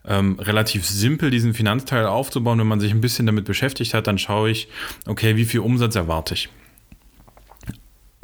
ähm, 0.06 0.38
relativ 0.38 0.86
simpel, 0.86 1.30
diesen 1.30 1.54
Finanzteil 1.54 2.06
aufzubauen. 2.06 2.58
Wenn 2.58 2.66
man 2.66 2.80
sich 2.80 2.92
ein 2.92 3.00
bisschen 3.00 3.26
damit 3.26 3.44
beschäftigt 3.44 3.94
hat, 3.94 4.06
dann 4.06 4.18
schaue 4.18 4.50
ich, 4.50 4.68
okay, 5.06 5.36
wie 5.36 5.44
viel 5.44 5.60
Umsatz 5.60 5.96
erwarte 5.96 6.34
ich? 6.34 6.48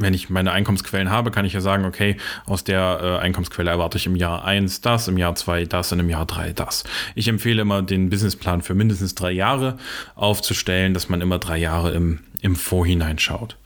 wenn 0.01 0.15
ich 0.15 0.31
meine 0.31 0.53
Einkommensquellen 0.53 1.11
habe, 1.11 1.31
kann 1.31 1.45
ich 1.45 1.53
ja 1.53 1.61
sagen, 1.61 1.85
okay, 1.85 2.17
aus 2.47 2.65
der 2.65 3.01
äh, 3.03 3.23
Einkommensquelle 3.23 3.71
erwarte 3.71 3.99
ich 3.99 4.07
im 4.07 4.17
Jahr 4.17 4.45
1 4.45 4.81
das, 4.81 5.09
im 5.09 5.19
Jahr 5.19 5.35
2 5.35 5.67
das 5.67 5.93
und 5.93 6.01
im 6.01 6.09
Jahr 6.09 6.27
3 6.27 6.53
das. 6.53 6.85
Ich 7.15 7.29
empfehle 7.29 7.63
immer, 7.63 7.83
den 7.83 8.11
Businessplan 8.11 8.63
für 8.63 8.75
mindestens 8.75 9.15
drei 9.15 9.31
Jahre 9.31 9.77
aufzustellen, 10.15 10.95
dass 10.95 11.09
man 11.09 11.21
immer 11.21 11.39
drei 11.39 11.59
Jahre 11.59 11.93
im, 11.93 12.21
im 12.41 12.57
Vorhinein 12.57 13.19
schaut. 13.19 13.57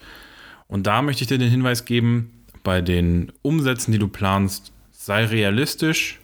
Und 0.66 0.86
da 0.86 1.02
möchte 1.02 1.22
ich 1.22 1.28
dir 1.28 1.38
den 1.38 1.50
Hinweis 1.50 1.84
geben, 1.84 2.44
bei 2.62 2.80
den 2.80 3.30
Umsätzen, 3.42 3.92
die 3.92 3.98
du 3.98 4.08
planst, 4.08 4.72
sei 4.90 5.26
realistisch, 5.26 6.18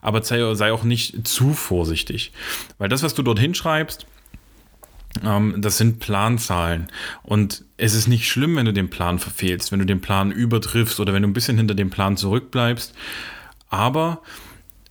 aber 0.00 0.22
sei, 0.22 0.54
sei 0.54 0.72
auch 0.72 0.84
nicht 0.84 1.26
zu 1.26 1.52
vorsichtig. 1.52 2.32
Weil 2.78 2.88
das, 2.88 3.02
was 3.02 3.14
du 3.14 3.22
dort 3.22 3.38
hinschreibst, 3.38 4.06
ähm, 5.24 5.56
das 5.58 5.78
sind 5.78 5.98
Planzahlen. 5.98 6.88
Und 7.22 7.64
es 7.76 7.94
ist 7.94 8.06
nicht 8.06 8.28
schlimm, 8.28 8.56
wenn 8.56 8.66
du 8.66 8.72
den 8.72 8.90
Plan 8.90 9.18
verfehlst, 9.18 9.72
wenn 9.72 9.80
du 9.80 9.86
den 9.86 10.00
Plan 10.00 10.30
übertriffst 10.30 11.00
oder 11.00 11.12
wenn 11.12 11.22
du 11.22 11.28
ein 11.28 11.32
bisschen 11.32 11.56
hinter 11.56 11.74
dem 11.74 11.90
Plan 11.90 12.16
zurückbleibst. 12.16 12.94
Aber 13.68 14.22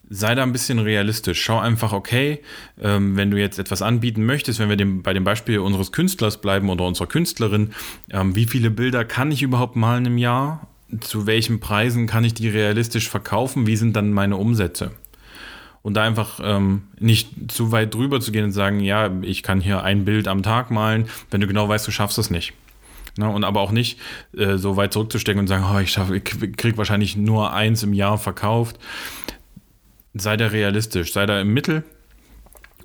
sei 0.09 0.35
da 0.35 0.43
ein 0.43 0.51
bisschen 0.51 0.79
realistisch. 0.79 1.41
Schau 1.41 1.59
einfach, 1.59 1.93
okay, 1.93 2.41
ähm, 2.81 3.15
wenn 3.15 3.31
du 3.31 3.37
jetzt 3.37 3.59
etwas 3.59 3.81
anbieten 3.81 4.25
möchtest, 4.25 4.59
wenn 4.59 4.69
wir 4.69 4.75
dem, 4.75 5.03
bei 5.03 5.13
dem 5.13 5.23
Beispiel 5.23 5.59
unseres 5.59 5.91
Künstlers 5.91 6.41
bleiben 6.41 6.69
oder 6.69 6.85
unserer 6.85 7.07
Künstlerin, 7.07 7.71
ähm, 8.11 8.35
wie 8.35 8.45
viele 8.45 8.71
Bilder 8.71 9.05
kann 9.05 9.31
ich 9.31 9.43
überhaupt 9.43 9.75
malen 9.75 10.05
im 10.05 10.17
Jahr? 10.17 10.67
Zu 11.01 11.27
welchen 11.27 11.59
Preisen 11.59 12.07
kann 12.07 12.23
ich 12.23 12.33
die 12.33 12.49
realistisch 12.49 13.09
verkaufen? 13.09 13.67
Wie 13.67 13.75
sind 13.75 13.95
dann 13.95 14.11
meine 14.11 14.37
Umsätze? 14.37 14.91
Und 15.81 15.93
da 15.93 16.03
einfach 16.03 16.39
ähm, 16.43 16.83
nicht 16.99 17.51
zu 17.51 17.71
weit 17.71 17.93
drüber 17.93 18.19
zu 18.19 18.31
gehen 18.31 18.45
und 18.45 18.51
sagen, 18.51 18.79
ja, 18.79 19.09
ich 19.21 19.43
kann 19.43 19.61
hier 19.61 19.83
ein 19.83 20.03
Bild 20.03 20.27
am 20.27 20.43
Tag 20.43 20.71
malen, 20.71 21.05
wenn 21.31 21.41
du 21.41 21.47
genau 21.47 21.69
weißt, 21.69 21.87
du 21.87 21.91
schaffst 21.91 22.17
es 22.17 22.29
nicht. 22.29 22.53
Ne? 23.17 23.29
Und 23.29 23.43
aber 23.43 23.61
auch 23.61 23.71
nicht 23.71 23.99
äh, 24.35 24.57
so 24.57 24.75
weit 24.75 24.91
zurückzustecken 24.93 25.39
und 25.39 25.47
sagen, 25.47 25.65
oh, 25.71 25.79
ich, 25.79 25.97
ich 25.97 26.57
kriege 26.57 26.77
wahrscheinlich 26.77 27.15
nur 27.15 27.53
eins 27.53 27.83
im 27.83 27.93
Jahr 27.93 28.17
verkauft 28.17 28.79
sei 30.13 30.37
da 30.37 30.47
realistisch, 30.47 31.13
sei 31.13 31.25
da 31.25 31.39
im 31.41 31.53
Mittel 31.53 31.83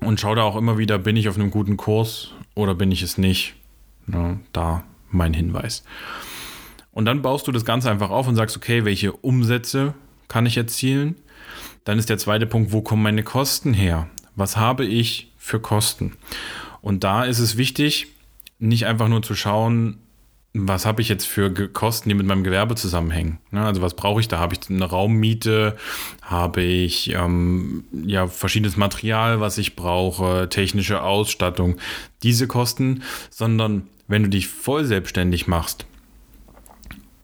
und 0.01 0.19
schau 0.19 0.35
da 0.35 0.43
auch 0.43 0.55
immer 0.55 0.77
wieder, 0.77 0.97
bin 0.97 1.17
ich 1.17 1.29
auf 1.29 1.35
einem 1.35 1.51
guten 1.51 1.77
Kurs 1.77 2.31
oder 2.53 2.75
bin 2.75 2.91
ich 2.91 3.01
es 3.01 3.17
nicht. 3.17 3.55
Ja, 4.11 4.37
da 4.53 4.83
mein 5.09 5.33
Hinweis. 5.33 5.83
Und 6.95 7.03
dann 7.03 7.21
baust 7.21 7.45
du 7.45 7.51
das 7.51 7.65
Ganze 7.65 7.91
einfach 7.91 8.09
auf 8.09 8.25
und 8.25 8.35
sagst, 8.35 8.55
okay, 8.55 8.85
welche 8.85 9.11
Umsätze 9.11 9.93
kann 10.29 10.45
ich 10.45 10.55
erzielen? 10.55 11.15
Dann 11.83 11.99
ist 11.99 12.09
der 12.09 12.17
zweite 12.17 12.47
Punkt, 12.47 12.71
wo 12.71 12.81
kommen 12.81 13.03
meine 13.03 13.21
Kosten 13.21 13.73
her? 13.73 14.07
Was 14.35 14.55
habe 14.55 14.85
ich 14.85 15.33
für 15.37 15.59
Kosten? 15.59 16.13
Und 16.81 17.03
da 17.03 17.25
ist 17.25 17.39
es 17.39 17.57
wichtig, 17.57 18.07
nicht 18.59 18.85
einfach 18.85 19.09
nur 19.09 19.21
zu 19.21 19.35
schauen, 19.35 19.97
was 20.53 20.85
habe 20.85 21.01
ich 21.01 21.09
jetzt 21.09 21.25
für 21.25 21.51
Kosten, 21.51 22.07
die 22.07 22.15
mit 22.15 22.25
meinem 22.25 22.45
Gewerbe 22.45 22.75
zusammenhängen? 22.75 23.39
Ne, 23.51 23.65
also 23.65 23.81
was 23.81 23.95
brauche 23.97 24.21
ich 24.21 24.29
da? 24.29 24.39
Habe 24.39 24.55
ich 24.55 24.69
eine 24.69 24.85
Raummiete? 24.85 25.75
Habe 26.21 26.61
ich 26.61 27.11
ähm, 27.11 27.83
ja 27.91 28.27
verschiedenes 28.27 28.77
Material, 28.77 29.41
was 29.41 29.57
ich 29.57 29.75
brauche, 29.75 30.47
technische 30.47 31.01
Ausstattung? 31.01 31.75
Diese 32.23 32.47
Kosten, 32.47 33.03
sondern 33.29 33.89
wenn 34.07 34.23
du 34.23 34.29
dich 34.29 34.47
voll 34.47 34.85
selbstständig 34.85 35.45
machst, 35.47 35.87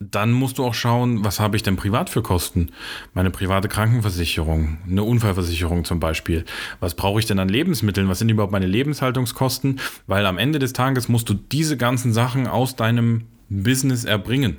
dann 0.02 0.32
musst 0.32 0.58
du 0.58 0.66
auch 0.66 0.74
schauen, 0.74 1.24
was 1.24 1.40
habe 1.40 1.56
ich 1.56 1.64
denn 1.64 1.76
privat 1.76 2.10
für 2.10 2.24
Kosten? 2.24 2.70
Meine 3.14 3.30
private 3.30 3.68
Krankenversicherung, 3.68 4.80
eine 4.90 5.04
Unfallversicherung 5.04 5.86
zum 5.86 6.00
Beispiel. 6.00 6.44
Was 6.80 6.96
brauche 6.96 7.20
ich 7.20 7.28
denn 7.28 7.38
an 7.38 7.50
Lebensmitteln? 7.50 8.10
Was 8.10 8.20
sind 8.20 8.30
überhaupt 8.30 8.52
meine 8.52 8.66
Lebenshaltungskosten? 8.66 9.80
Weil 10.08 10.26
am 10.26 10.40
Ende 10.40 10.58
des 10.58 10.74
Tages 10.74 11.08
musst 11.08 11.30
du 11.30 11.36
diese 11.36 11.78
ganzen 11.78 12.14
Sachen 12.14 12.48
aus 12.48 12.76
deinem 12.76 13.26
Business 13.50 14.04
erbringen. 14.04 14.58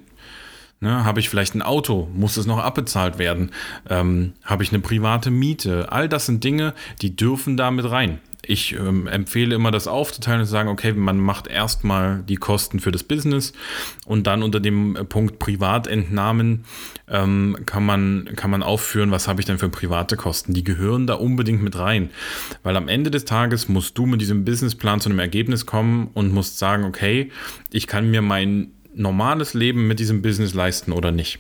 Ne, 0.81 1.05
habe 1.05 1.21
ich 1.21 1.29
vielleicht 1.29 1.55
ein 1.55 1.63
Auto? 1.63 2.09
Muss 2.13 2.37
es 2.37 2.47
noch 2.47 2.59
abbezahlt 2.59 3.19
werden? 3.19 3.53
Ähm, 3.89 4.33
habe 4.45 4.65
ich 4.65 4.73
eine 4.73 4.81
private 4.81 5.31
Miete? 5.31 5.93
All 5.93 6.09
das 6.09 6.27
sind 6.27 6.43
Dinge, 6.43 6.75
die 7.03 7.15
dürfen 7.15 7.57
da 7.57 7.71
mit 7.71 7.89
rein 7.89 8.19
ich 8.45 8.73
ähm, 8.73 9.07
empfehle 9.07 9.55
immer, 9.55 9.71
das 9.71 9.87
aufzuteilen 9.87 10.41
und 10.41 10.47
zu 10.47 10.53
sagen, 10.53 10.69
okay, 10.69 10.93
man 10.93 11.19
macht 11.19 11.47
erstmal 11.47 12.23
die 12.23 12.37
Kosten 12.37 12.81
für 12.81 12.91
das 12.91 13.05
Business 13.05 13.53
und 14.05 14.27
dann 14.27 14.43
unter 14.43 14.59
dem 14.59 14.99
Punkt 15.09 15.39
Privatentnahmen 15.39 16.65
ähm, 17.09 17.57
kann, 17.67 17.87
man, 17.87 18.31
kann 18.35 18.51
man 18.51 18.63
aufführen, 18.63 19.13
was 19.13 19.29
habe 19.29 19.41
ich 19.41 19.47
denn 19.47 19.59
für 19.59 19.69
private 19.69 20.17
Kosten. 20.17 20.55
Die 20.55 20.65
gehören 20.65 21.07
da 21.07 21.15
unbedingt 21.15 21.63
mit 21.63 21.79
rein, 21.79 22.11
weil 22.65 22.77
am 22.77 22.89
Ende 22.89 23.11
des 23.11 23.25
Tages 23.25 23.69
musst 23.69 23.97
du 23.97 24.07
mit 24.07 24.21
diesem 24.21 24.45
Businessplan 24.45 25.01
zu 25.01 25.09
einem 25.09 25.21
Ergebnis 25.21 25.65
kommen 25.65 26.11
und 26.15 26.33
musst 26.33 26.59
sagen, 26.59 26.85
okay, 26.85 27.31
ich 27.71 27.87
kann 27.87 28.11
mir 28.11 28.23
mein 28.23 28.73
normales 28.95 29.55
Leben 29.55 29.87
mit 29.87 30.01
diesem 30.01 30.21
Business 30.21 30.53
leisten 30.53 30.93
oder 30.93 31.13
nicht. 31.13 31.39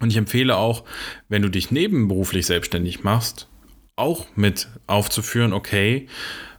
Und 0.00 0.10
ich 0.10 0.16
empfehle 0.16 0.56
auch, 0.56 0.84
wenn 1.28 1.42
du 1.42 1.48
dich 1.48 1.70
nebenberuflich 1.70 2.46
selbstständig 2.46 3.02
machst, 3.02 3.48
auch 3.96 4.26
mit 4.36 4.68
aufzuführen, 4.86 5.54
okay, 5.54 6.06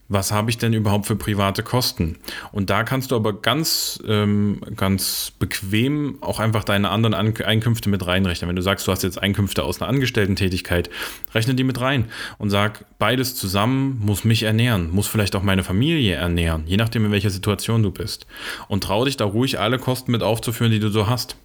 was 0.09 0.31
habe 0.31 0.49
ich 0.49 0.57
denn 0.57 0.73
überhaupt 0.73 1.05
für 1.05 1.15
private 1.15 1.63
Kosten? 1.63 2.17
Und 2.51 2.69
da 2.69 2.83
kannst 2.83 3.11
du 3.11 3.15
aber 3.15 3.33
ganz, 3.33 4.01
ähm, 4.07 4.61
ganz 4.75 5.33
bequem 5.37 6.17
auch 6.21 6.39
einfach 6.39 6.63
deine 6.63 6.89
anderen 6.89 7.13
An 7.13 7.35
Einkünfte 7.35 7.89
mit 7.89 8.07
reinrechnen. 8.07 8.47
Wenn 8.47 8.55
du 8.55 8.61
sagst, 8.61 8.87
du 8.87 8.91
hast 8.91 9.03
jetzt 9.03 9.21
Einkünfte 9.21 9.63
aus 9.63 9.81
einer 9.81 9.89
Angestellten-Tätigkeit, 9.89 10.89
rechne 11.33 11.55
die 11.55 11.65
mit 11.65 11.81
rein 11.81 12.05
und 12.37 12.49
sag, 12.49 12.85
beides 12.99 13.35
zusammen 13.35 13.99
muss 13.99 14.23
mich 14.23 14.43
ernähren, 14.43 14.89
muss 14.91 15.07
vielleicht 15.07 15.35
auch 15.35 15.43
meine 15.43 15.63
Familie 15.63 16.15
ernähren, 16.15 16.63
je 16.65 16.77
nachdem, 16.77 17.05
in 17.05 17.11
welcher 17.11 17.29
Situation 17.29 17.83
du 17.83 17.91
bist. 17.91 18.27
Und 18.69 18.85
trau 18.85 19.03
dich 19.05 19.17
da 19.17 19.25
ruhig 19.25 19.59
alle 19.59 19.77
Kosten 19.77 20.11
mit 20.11 20.23
aufzuführen, 20.23 20.71
die 20.71 20.79
du 20.79 20.89
so 20.89 21.07
hast. 21.07 21.35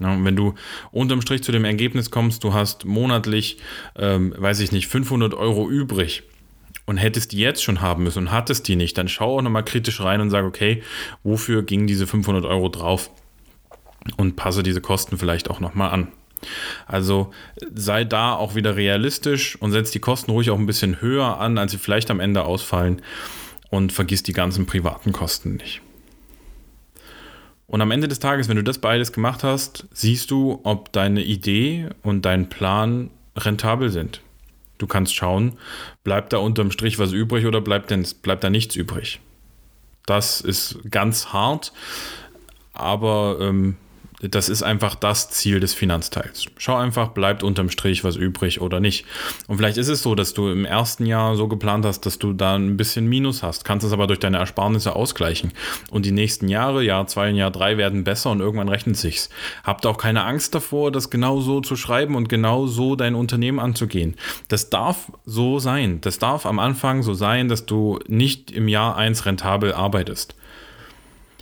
Ja, 0.00 0.16
wenn 0.24 0.36
du 0.36 0.54
unterm 0.90 1.20
Strich 1.20 1.42
zu 1.42 1.52
dem 1.52 1.64
Ergebnis 1.64 2.10
kommst, 2.10 2.42
du 2.44 2.52
hast 2.52 2.84
monatlich, 2.84 3.58
ähm, 3.96 4.34
weiß 4.36 4.60
ich 4.60 4.72
nicht, 4.72 4.88
500 4.88 5.34
Euro 5.34 5.68
übrig 5.70 6.24
und 6.86 6.96
hättest 6.96 7.32
die 7.32 7.38
jetzt 7.38 7.62
schon 7.62 7.80
haben 7.80 8.04
müssen 8.04 8.20
und 8.20 8.32
hattest 8.32 8.68
die 8.68 8.76
nicht, 8.76 8.98
dann 8.98 9.08
schau 9.08 9.38
auch 9.38 9.42
nochmal 9.42 9.64
kritisch 9.64 10.00
rein 10.00 10.20
und 10.20 10.30
sag, 10.30 10.44
okay, 10.44 10.82
wofür 11.22 11.62
gingen 11.62 11.86
diese 11.86 12.06
500 12.06 12.44
Euro 12.44 12.68
drauf? 12.68 13.10
Und 14.18 14.36
passe 14.36 14.62
diese 14.62 14.82
Kosten 14.82 15.16
vielleicht 15.16 15.48
auch 15.48 15.60
nochmal 15.60 15.90
an. 15.90 16.08
Also 16.86 17.32
sei 17.74 18.04
da 18.04 18.34
auch 18.34 18.54
wieder 18.54 18.76
realistisch 18.76 19.56
und 19.56 19.72
setz 19.72 19.92
die 19.92 19.98
Kosten 19.98 20.30
ruhig 20.30 20.50
auch 20.50 20.58
ein 20.58 20.66
bisschen 20.66 21.00
höher 21.00 21.40
an, 21.40 21.56
als 21.56 21.72
sie 21.72 21.78
vielleicht 21.78 22.10
am 22.10 22.20
Ende 22.20 22.44
ausfallen 22.44 23.00
und 23.70 23.92
vergiss 23.92 24.22
die 24.22 24.34
ganzen 24.34 24.66
privaten 24.66 25.12
Kosten 25.12 25.56
nicht. 25.56 25.80
Und 27.66 27.80
am 27.80 27.90
Ende 27.90 28.08
des 28.08 28.18
Tages, 28.18 28.48
wenn 28.48 28.56
du 28.56 28.64
das 28.64 28.78
beides 28.78 29.12
gemacht 29.12 29.42
hast, 29.42 29.86
siehst 29.92 30.30
du, 30.30 30.60
ob 30.64 30.92
deine 30.92 31.22
Idee 31.22 31.88
und 32.02 32.22
dein 32.22 32.48
Plan 32.48 33.10
rentabel 33.36 33.90
sind. 33.90 34.20
Du 34.78 34.86
kannst 34.86 35.14
schauen, 35.14 35.54
bleibt 36.02 36.32
da 36.32 36.38
unterm 36.38 36.70
Strich 36.70 36.98
was 36.98 37.12
übrig 37.12 37.46
oder 37.46 37.60
bleibt, 37.60 37.90
denn, 37.90 38.06
bleibt 38.22 38.44
da 38.44 38.50
nichts 38.50 38.76
übrig. 38.76 39.20
Das 40.06 40.40
ist 40.40 40.78
ganz 40.90 41.28
hart, 41.32 41.72
aber 42.74 43.38
ähm, 43.40 43.76
das 44.20 44.48
ist 44.48 44.62
einfach 44.62 44.94
das 44.94 45.30
Ziel 45.30 45.60
des 45.60 45.74
Finanzteils. 45.74 46.46
Schau 46.56 46.76
einfach, 46.76 47.08
bleibt 47.08 47.42
unterm 47.42 47.70
Strich 47.70 48.04
was 48.04 48.16
übrig 48.16 48.60
oder 48.60 48.80
nicht. 48.80 49.04
Und 49.48 49.58
vielleicht 49.58 49.76
ist 49.76 49.88
es 49.88 50.02
so, 50.02 50.14
dass 50.14 50.34
du 50.34 50.48
im 50.48 50.64
ersten 50.64 51.06
Jahr 51.06 51.36
so 51.36 51.48
geplant 51.48 51.84
hast, 51.84 52.06
dass 52.06 52.18
du 52.18 52.32
da 52.32 52.54
ein 52.54 52.76
bisschen 52.76 53.06
Minus 53.06 53.42
hast, 53.42 53.64
kannst 53.64 53.86
es 53.86 53.92
aber 53.92 54.06
durch 54.06 54.20
deine 54.20 54.38
Ersparnisse 54.38 54.94
ausgleichen. 54.96 55.52
Und 55.90 56.06
die 56.06 56.12
nächsten 56.12 56.48
Jahre, 56.48 56.82
Jahr 56.82 57.06
zwei 57.06 57.30
und 57.30 57.36
Jahr 57.36 57.50
drei, 57.50 57.76
werden 57.76 58.04
besser 58.04 58.30
und 58.30 58.40
irgendwann 58.40 58.68
rechnet 58.68 58.96
sich's. 58.96 59.30
Habt 59.62 59.86
auch 59.86 59.98
keine 59.98 60.24
Angst 60.24 60.54
davor, 60.54 60.92
das 60.92 61.10
genau 61.10 61.40
so 61.40 61.60
zu 61.60 61.76
schreiben 61.76 62.14
und 62.14 62.28
genau 62.28 62.66
so 62.66 62.96
dein 62.96 63.14
Unternehmen 63.14 63.58
anzugehen. 63.58 64.14
Das 64.48 64.70
darf 64.70 65.12
so 65.24 65.58
sein. 65.58 66.00
Das 66.00 66.18
darf 66.18 66.46
am 66.46 66.58
Anfang 66.58 67.02
so 67.02 67.14
sein, 67.14 67.48
dass 67.48 67.66
du 67.66 67.98
nicht 68.06 68.50
im 68.50 68.68
Jahr 68.68 68.96
eins 68.96 69.26
rentabel 69.26 69.72
arbeitest. 69.72 70.34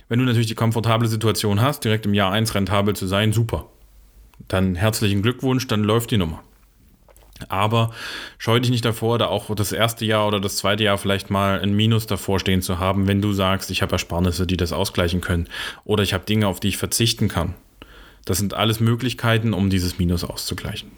Wenn 0.09 0.19
du 0.19 0.25
natürlich 0.25 0.47
die 0.47 0.55
komfortable 0.55 1.07
Situation 1.07 1.61
hast, 1.61 1.83
direkt 1.83 2.05
im 2.05 2.13
Jahr 2.13 2.31
1 2.31 2.55
rentabel 2.55 2.95
zu 2.95 3.07
sein, 3.07 3.33
super. 3.33 3.67
Dann 4.47 4.75
herzlichen 4.75 5.21
Glückwunsch, 5.21 5.67
dann 5.67 5.83
läuft 5.83 6.11
die 6.11 6.17
Nummer. 6.17 6.43
Aber 7.49 7.91
scheu 8.37 8.59
dich 8.59 8.71
nicht 8.71 8.85
davor, 8.85 9.17
da 9.17 9.27
auch 9.27 9.53
das 9.55 9.71
erste 9.71 10.05
Jahr 10.05 10.27
oder 10.27 10.39
das 10.39 10.57
zweite 10.57 10.83
Jahr 10.83 10.97
vielleicht 10.97 11.29
mal 11.29 11.59
ein 11.59 11.73
Minus 11.73 12.07
davor 12.07 12.39
stehen 12.39 12.61
zu 12.61 12.79
haben, 12.79 13.07
wenn 13.07 13.21
du 13.21 13.33
sagst, 13.33 13.71
ich 13.71 13.81
habe 13.81 13.93
Ersparnisse, 13.93 14.47
die 14.47 14.57
das 14.57 14.71
ausgleichen 14.71 15.21
können. 15.21 15.47
Oder 15.83 16.03
ich 16.03 16.13
habe 16.13 16.25
Dinge, 16.25 16.47
auf 16.47 16.59
die 16.59 16.69
ich 16.69 16.77
verzichten 16.77 17.27
kann. 17.27 17.55
Das 18.25 18.37
sind 18.37 18.53
alles 18.53 18.79
Möglichkeiten, 18.79 19.53
um 19.53 19.69
dieses 19.69 19.97
Minus 19.97 20.23
auszugleichen. 20.23 20.91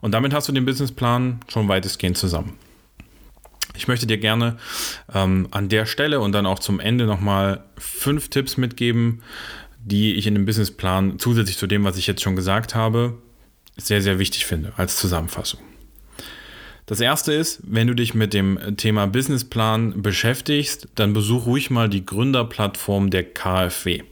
Und 0.00 0.12
damit 0.12 0.34
hast 0.34 0.48
du 0.48 0.52
den 0.52 0.64
Businessplan 0.64 1.40
schon 1.48 1.68
weitestgehend 1.68 2.18
zusammen. 2.18 2.58
Ich 3.76 3.88
möchte 3.88 4.06
dir 4.06 4.18
gerne 4.18 4.58
ähm, 5.12 5.48
an 5.50 5.68
der 5.68 5.86
Stelle 5.86 6.20
und 6.20 6.32
dann 6.32 6.46
auch 6.46 6.58
zum 6.58 6.80
Ende 6.80 7.06
nochmal 7.06 7.64
fünf 7.78 8.28
Tipps 8.28 8.56
mitgeben, 8.56 9.22
die 9.84 10.14
ich 10.14 10.26
in 10.26 10.34
dem 10.34 10.44
Businessplan 10.44 11.18
zusätzlich 11.18 11.58
zu 11.58 11.66
dem, 11.66 11.84
was 11.84 11.96
ich 11.96 12.06
jetzt 12.06 12.22
schon 12.22 12.36
gesagt 12.36 12.74
habe, 12.74 13.18
sehr, 13.76 14.02
sehr 14.02 14.18
wichtig 14.18 14.46
finde 14.46 14.72
als 14.76 14.96
Zusammenfassung. 14.96 15.60
Das 16.86 17.00
erste 17.00 17.32
ist, 17.32 17.60
wenn 17.64 17.86
du 17.86 17.94
dich 17.94 18.12
mit 18.12 18.34
dem 18.34 18.76
Thema 18.76 19.06
Businessplan 19.06 20.02
beschäftigst, 20.02 20.88
dann 20.94 21.12
besuch 21.12 21.46
ruhig 21.46 21.70
mal 21.70 21.88
die 21.88 22.04
Gründerplattform 22.04 23.10
der 23.10 23.24
KfW. 23.24 24.02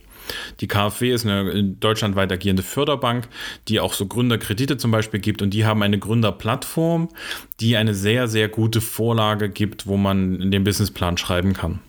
Die 0.60 0.68
KfW 0.68 1.12
ist 1.12 1.26
eine 1.26 1.64
deutschlandweit 1.64 2.32
agierende 2.32 2.62
Förderbank, 2.62 3.28
die 3.68 3.80
auch 3.80 3.94
so 3.94 4.06
Gründerkredite 4.06 4.76
zum 4.76 4.90
Beispiel 4.90 5.20
gibt 5.20 5.42
und 5.42 5.50
die 5.50 5.64
haben 5.64 5.82
eine 5.82 5.98
Gründerplattform, 5.98 7.08
die 7.60 7.76
eine 7.76 7.94
sehr, 7.94 8.28
sehr 8.28 8.48
gute 8.48 8.80
Vorlage 8.80 9.48
gibt, 9.48 9.86
wo 9.86 9.96
man 9.96 10.50
den 10.50 10.64
Businessplan 10.64 11.16
schreiben 11.16 11.52
kann. 11.52 11.80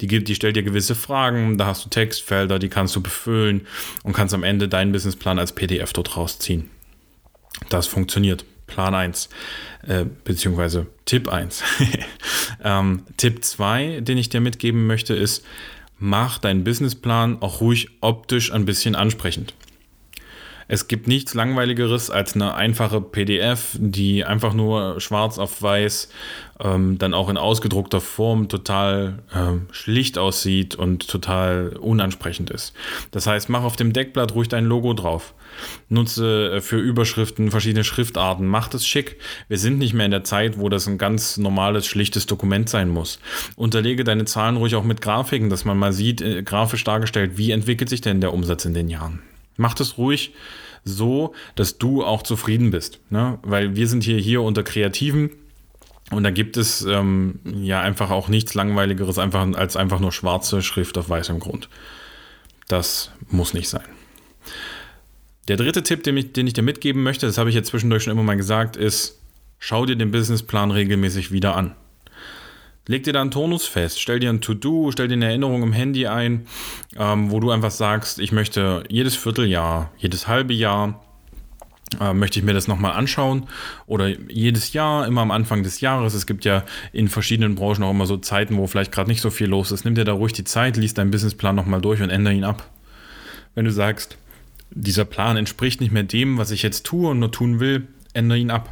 Die, 0.00 0.06
gibt, 0.06 0.28
die 0.28 0.34
stellt 0.34 0.56
dir 0.56 0.62
gewisse 0.62 0.94
Fragen, 0.94 1.58
da 1.58 1.66
hast 1.66 1.84
du 1.84 1.88
Textfelder, 1.88 2.58
die 2.58 2.68
kannst 2.68 2.94
du 2.96 3.02
befüllen 3.02 3.66
und 4.02 4.12
kannst 4.12 4.34
am 4.34 4.42
Ende 4.42 4.68
deinen 4.68 4.92
Businessplan 4.92 5.38
als 5.38 5.52
PDF 5.52 5.92
dort 5.92 6.16
rausziehen. 6.16 6.70
Das 7.68 7.86
funktioniert. 7.86 8.44
Plan 8.66 8.94
1, 8.94 9.28
äh, 9.86 10.04
beziehungsweise 10.24 10.88
Tipp 11.04 11.28
1. 11.28 11.62
ähm, 12.64 13.04
Tipp 13.16 13.44
2, 13.44 14.00
den 14.00 14.18
ich 14.18 14.28
dir 14.28 14.40
mitgeben 14.40 14.86
möchte, 14.86 15.14
ist, 15.14 15.44
mach 15.98 16.38
deinen 16.38 16.64
Businessplan 16.64 17.40
auch 17.40 17.60
ruhig 17.60 17.88
optisch 18.00 18.52
ein 18.52 18.64
bisschen 18.64 18.94
ansprechend. 18.94 19.54
Es 20.68 20.88
gibt 20.88 21.06
nichts 21.06 21.34
Langweiligeres 21.34 22.10
als 22.10 22.34
eine 22.34 22.54
einfache 22.54 23.00
PDF, 23.00 23.76
die 23.78 24.24
einfach 24.24 24.52
nur 24.52 25.00
schwarz 25.00 25.38
auf 25.38 25.62
weiß, 25.62 26.08
ähm, 26.60 26.98
dann 26.98 27.14
auch 27.14 27.28
in 27.28 27.36
ausgedruckter 27.36 28.00
Form 28.00 28.48
total 28.48 29.22
äh, 29.32 29.72
schlicht 29.72 30.18
aussieht 30.18 30.74
und 30.74 31.06
total 31.06 31.76
unansprechend 31.80 32.50
ist. 32.50 32.72
Das 33.12 33.26
heißt, 33.26 33.48
mach 33.48 33.62
auf 33.62 33.76
dem 33.76 33.92
Deckblatt 33.92 34.34
ruhig 34.34 34.48
dein 34.48 34.64
Logo 34.64 34.92
drauf. 34.94 35.34
Nutze 35.88 36.56
äh, 36.56 36.60
für 36.60 36.78
Überschriften 36.78 37.50
verschiedene 37.50 37.84
Schriftarten. 37.84 38.46
Mach 38.46 38.68
das 38.68 38.86
schick. 38.86 39.18
Wir 39.48 39.58
sind 39.58 39.78
nicht 39.78 39.94
mehr 39.94 40.06
in 40.06 40.10
der 40.10 40.24
Zeit, 40.24 40.58
wo 40.58 40.68
das 40.68 40.88
ein 40.88 40.98
ganz 40.98 41.36
normales, 41.36 41.86
schlichtes 41.86 42.26
Dokument 42.26 42.68
sein 42.68 42.88
muss. 42.88 43.20
Unterlege 43.54 44.02
deine 44.02 44.24
Zahlen 44.24 44.56
ruhig 44.56 44.74
auch 44.74 44.84
mit 44.84 45.00
Grafiken, 45.00 45.48
dass 45.48 45.64
man 45.64 45.78
mal 45.78 45.92
sieht, 45.92 46.22
äh, 46.22 46.42
grafisch 46.42 46.82
dargestellt, 46.82 47.32
wie 47.36 47.52
entwickelt 47.52 47.88
sich 47.88 48.00
denn 48.00 48.20
der 48.20 48.34
Umsatz 48.34 48.64
in 48.64 48.74
den 48.74 48.88
Jahren. 48.88 49.20
Mach 49.56 49.74
das 49.74 49.98
ruhig 49.98 50.32
so, 50.84 51.34
dass 51.56 51.78
du 51.78 52.04
auch 52.04 52.22
zufrieden 52.22 52.70
bist. 52.70 53.00
Ne? 53.10 53.38
Weil 53.42 53.76
wir 53.76 53.88
sind 53.88 54.04
hier, 54.04 54.18
hier 54.18 54.42
unter 54.42 54.62
Kreativen 54.62 55.30
und 56.10 56.22
da 56.22 56.30
gibt 56.30 56.56
es 56.56 56.82
ähm, 56.82 57.40
ja 57.44 57.80
einfach 57.80 58.10
auch 58.10 58.28
nichts 58.28 58.54
Langweiligeres 58.54 59.18
einfach, 59.18 59.46
als 59.54 59.76
einfach 59.76 59.98
nur 59.98 60.12
schwarze 60.12 60.62
Schrift 60.62 60.96
auf 60.98 61.08
weißem 61.08 61.40
Grund. 61.40 61.68
Das 62.68 63.10
muss 63.28 63.54
nicht 63.54 63.68
sein. 63.68 63.84
Der 65.48 65.56
dritte 65.56 65.82
Tipp, 65.82 66.02
den 66.04 66.16
ich, 66.16 66.32
den 66.32 66.46
ich 66.46 66.52
dir 66.52 66.62
mitgeben 66.62 67.02
möchte, 67.02 67.26
das 67.26 67.38
habe 67.38 67.48
ich 67.48 67.54
jetzt 67.54 67.68
zwischendurch 67.68 68.04
schon 68.04 68.12
immer 68.12 68.22
mal 68.22 68.36
gesagt, 68.36 68.76
ist, 68.76 69.20
schau 69.58 69.86
dir 69.86 69.96
den 69.96 70.10
Businessplan 70.10 70.70
regelmäßig 70.70 71.32
wieder 71.32 71.56
an. 71.56 71.74
Leg 72.88 73.02
dir 73.02 73.12
da 73.12 73.20
einen 73.20 73.32
Tonus 73.32 73.66
fest, 73.66 74.00
stell 74.00 74.20
dir 74.20 74.30
ein 74.30 74.40
To-Do, 74.40 74.92
stell 74.92 75.08
dir 75.08 75.14
eine 75.14 75.26
Erinnerung 75.26 75.64
im 75.64 75.72
Handy 75.72 76.06
ein, 76.06 76.46
ähm, 76.96 77.32
wo 77.32 77.40
du 77.40 77.50
einfach 77.50 77.72
sagst, 77.72 78.20
ich 78.20 78.30
möchte 78.30 78.84
jedes 78.88 79.16
Vierteljahr, 79.16 79.90
jedes 79.98 80.28
halbe 80.28 80.54
Jahr, 80.54 81.02
äh, 82.00 82.12
möchte 82.12 82.38
ich 82.38 82.44
mir 82.44 82.54
das 82.54 82.68
nochmal 82.68 82.92
anschauen 82.92 83.48
oder 83.86 84.08
jedes 84.30 84.72
Jahr, 84.72 85.04
immer 85.04 85.22
am 85.22 85.32
Anfang 85.32 85.64
des 85.64 85.80
Jahres. 85.80 86.14
Es 86.14 86.26
gibt 86.26 86.44
ja 86.44 86.62
in 86.92 87.08
verschiedenen 87.08 87.56
Branchen 87.56 87.82
auch 87.82 87.90
immer 87.90 88.06
so 88.06 88.18
Zeiten, 88.18 88.56
wo 88.56 88.68
vielleicht 88.68 88.92
gerade 88.92 89.10
nicht 89.10 89.20
so 89.20 89.30
viel 89.30 89.48
los 89.48 89.72
ist. 89.72 89.84
Nimm 89.84 89.96
dir 89.96 90.04
da 90.04 90.12
ruhig 90.12 90.32
die 90.32 90.44
Zeit, 90.44 90.76
liest 90.76 90.98
deinen 90.98 91.10
Businessplan 91.10 91.56
nochmal 91.56 91.80
durch 91.80 92.00
und 92.02 92.10
ändere 92.10 92.34
ihn 92.34 92.44
ab. 92.44 92.70
Wenn 93.56 93.64
du 93.64 93.72
sagst, 93.72 94.16
dieser 94.70 95.04
Plan 95.04 95.36
entspricht 95.36 95.80
nicht 95.80 95.92
mehr 95.92 96.04
dem, 96.04 96.38
was 96.38 96.52
ich 96.52 96.62
jetzt 96.62 96.86
tue 96.86 97.10
und 97.10 97.18
nur 97.18 97.32
tun 97.32 97.58
will, 97.58 97.88
ändere 98.12 98.38
ihn 98.38 98.50
ab 98.52 98.70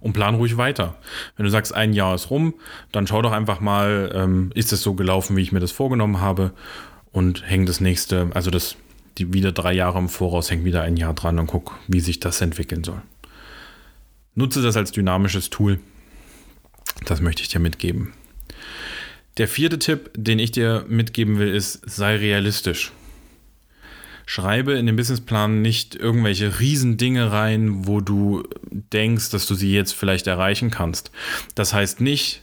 und 0.00 0.12
plan 0.12 0.34
ruhig 0.34 0.56
weiter. 0.56 0.96
Wenn 1.36 1.44
du 1.44 1.50
sagst, 1.50 1.74
ein 1.74 1.92
Jahr 1.92 2.14
ist 2.14 2.30
rum, 2.30 2.54
dann 2.90 3.06
schau 3.06 3.22
doch 3.22 3.32
einfach 3.32 3.60
mal, 3.60 4.12
ähm, 4.14 4.50
ist 4.54 4.72
es 4.72 4.82
so 4.82 4.94
gelaufen, 4.94 5.36
wie 5.36 5.42
ich 5.42 5.52
mir 5.52 5.60
das 5.60 5.72
vorgenommen 5.72 6.20
habe 6.20 6.52
und 7.10 7.48
häng 7.48 7.66
das 7.66 7.80
nächste, 7.80 8.30
also 8.34 8.50
das, 8.50 8.76
die 9.18 9.32
wieder 9.32 9.52
drei 9.52 9.72
Jahre 9.72 9.98
im 9.98 10.08
Voraus, 10.08 10.50
häng 10.50 10.64
wieder 10.64 10.82
ein 10.82 10.96
Jahr 10.96 11.14
dran 11.14 11.38
und 11.38 11.46
guck, 11.46 11.78
wie 11.88 12.00
sich 12.00 12.20
das 12.20 12.40
entwickeln 12.40 12.84
soll. 12.84 13.02
Nutze 14.34 14.62
das 14.62 14.76
als 14.76 14.92
dynamisches 14.92 15.50
Tool. 15.50 15.78
Das 17.04 17.20
möchte 17.20 17.42
ich 17.42 17.48
dir 17.48 17.58
mitgeben. 17.58 18.12
Der 19.36 19.48
vierte 19.48 19.78
Tipp, 19.78 20.10
den 20.14 20.38
ich 20.38 20.52
dir 20.52 20.84
mitgeben 20.88 21.38
will, 21.38 21.54
ist, 21.54 21.82
sei 21.88 22.16
realistisch 22.16 22.92
schreibe 24.32 24.72
in 24.72 24.86
den 24.86 24.96
Businessplan 24.96 25.60
nicht 25.60 25.94
irgendwelche 25.94 26.58
Riesendinge 26.58 27.32
rein, 27.32 27.86
wo 27.86 28.00
du 28.00 28.42
denkst, 28.70 29.28
dass 29.28 29.44
du 29.44 29.54
sie 29.54 29.74
jetzt 29.74 29.92
vielleicht 29.92 30.26
erreichen 30.26 30.70
kannst. 30.70 31.10
Das 31.54 31.74
heißt 31.74 32.00
nicht, 32.00 32.40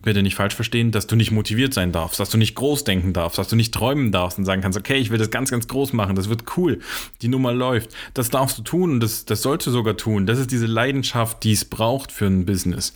bitte 0.00 0.22
nicht 0.22 0.36
falsch 0.36 0.54
verstehen, 0.54 0.90
dass 0.90 1.06
du 1.06 1.16
nicht 1.16 1.30
motiviert 1.30 1.74
sein 1.74 1.92
darfst, 1.92 2.18
dass 2.18 2.30
du 2.30 2.38
nicht 2.38 2.54
groß 2.54 2.84
denken 2.84 3.12
darfst, 3.12 3.38
dass 3.38 3.48
du 3.48 3.56
nicht 3.56 3.74
träumen 3.74 4.10
darfst 4.10 4.38
und 4.38 4.46
sagen 4.46 4.62
kannst, 4.62 4.78
okay, 4.78 4.96
ich 4.96 5.10
will 5.10 5.18
das 5.18 5.30
ganz, 5.30 5.50
ganz 5.50 5.68
groß 5.68 5.92
machen, 5.92 6.16
das 6.16 6.30
wird 6.30 6.44
cool, 6.56 6.80
die 7.20 7.28
Nummer 7.28 7.52
läuft. 7.52 7.90
Das 8.14 8.30
darfst 8.30 8.56
du 8.56 8.62
tun 8.62 8.92
und 8.92 9.00
das, 9.00 9.26
das 9.26 9.42
sollst 9.42 9.66
du 9.66 9.70
sogar 9.70 9.98
tun. 9.98 10.24
Das 10.24 10.38
ist 10.38 10.50
diese 10.50 10.66
Leidenschaft, 10.66 11.44
die 11.44 11.52
es 11.52 11.66
braucht 11.66 12.10
für 12.10 12.24
ein 12.24 12.46
Business. 12.46 12.94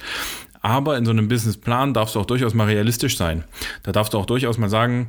Aber 0.62 0.96
in 0.96 1.04
so 1.04 1.10
einem 1.10 1.28
Businessplan 1.28 1.92
darfst 1.92 2.14
du 2.14 2.20
auch 2.20 2.26
durchaus 2.26 2.54
mal 2.54 2.66
realistisch 2.66 3.18
sein. 3.18 3.44
Da 3.82 3.92
darfst 3.92 4.14
du 4.14 4.18
auch 4.18 4.26
durchaus 4.26 4.56
mal 4.56 4.70
sagen, 4.70 5.08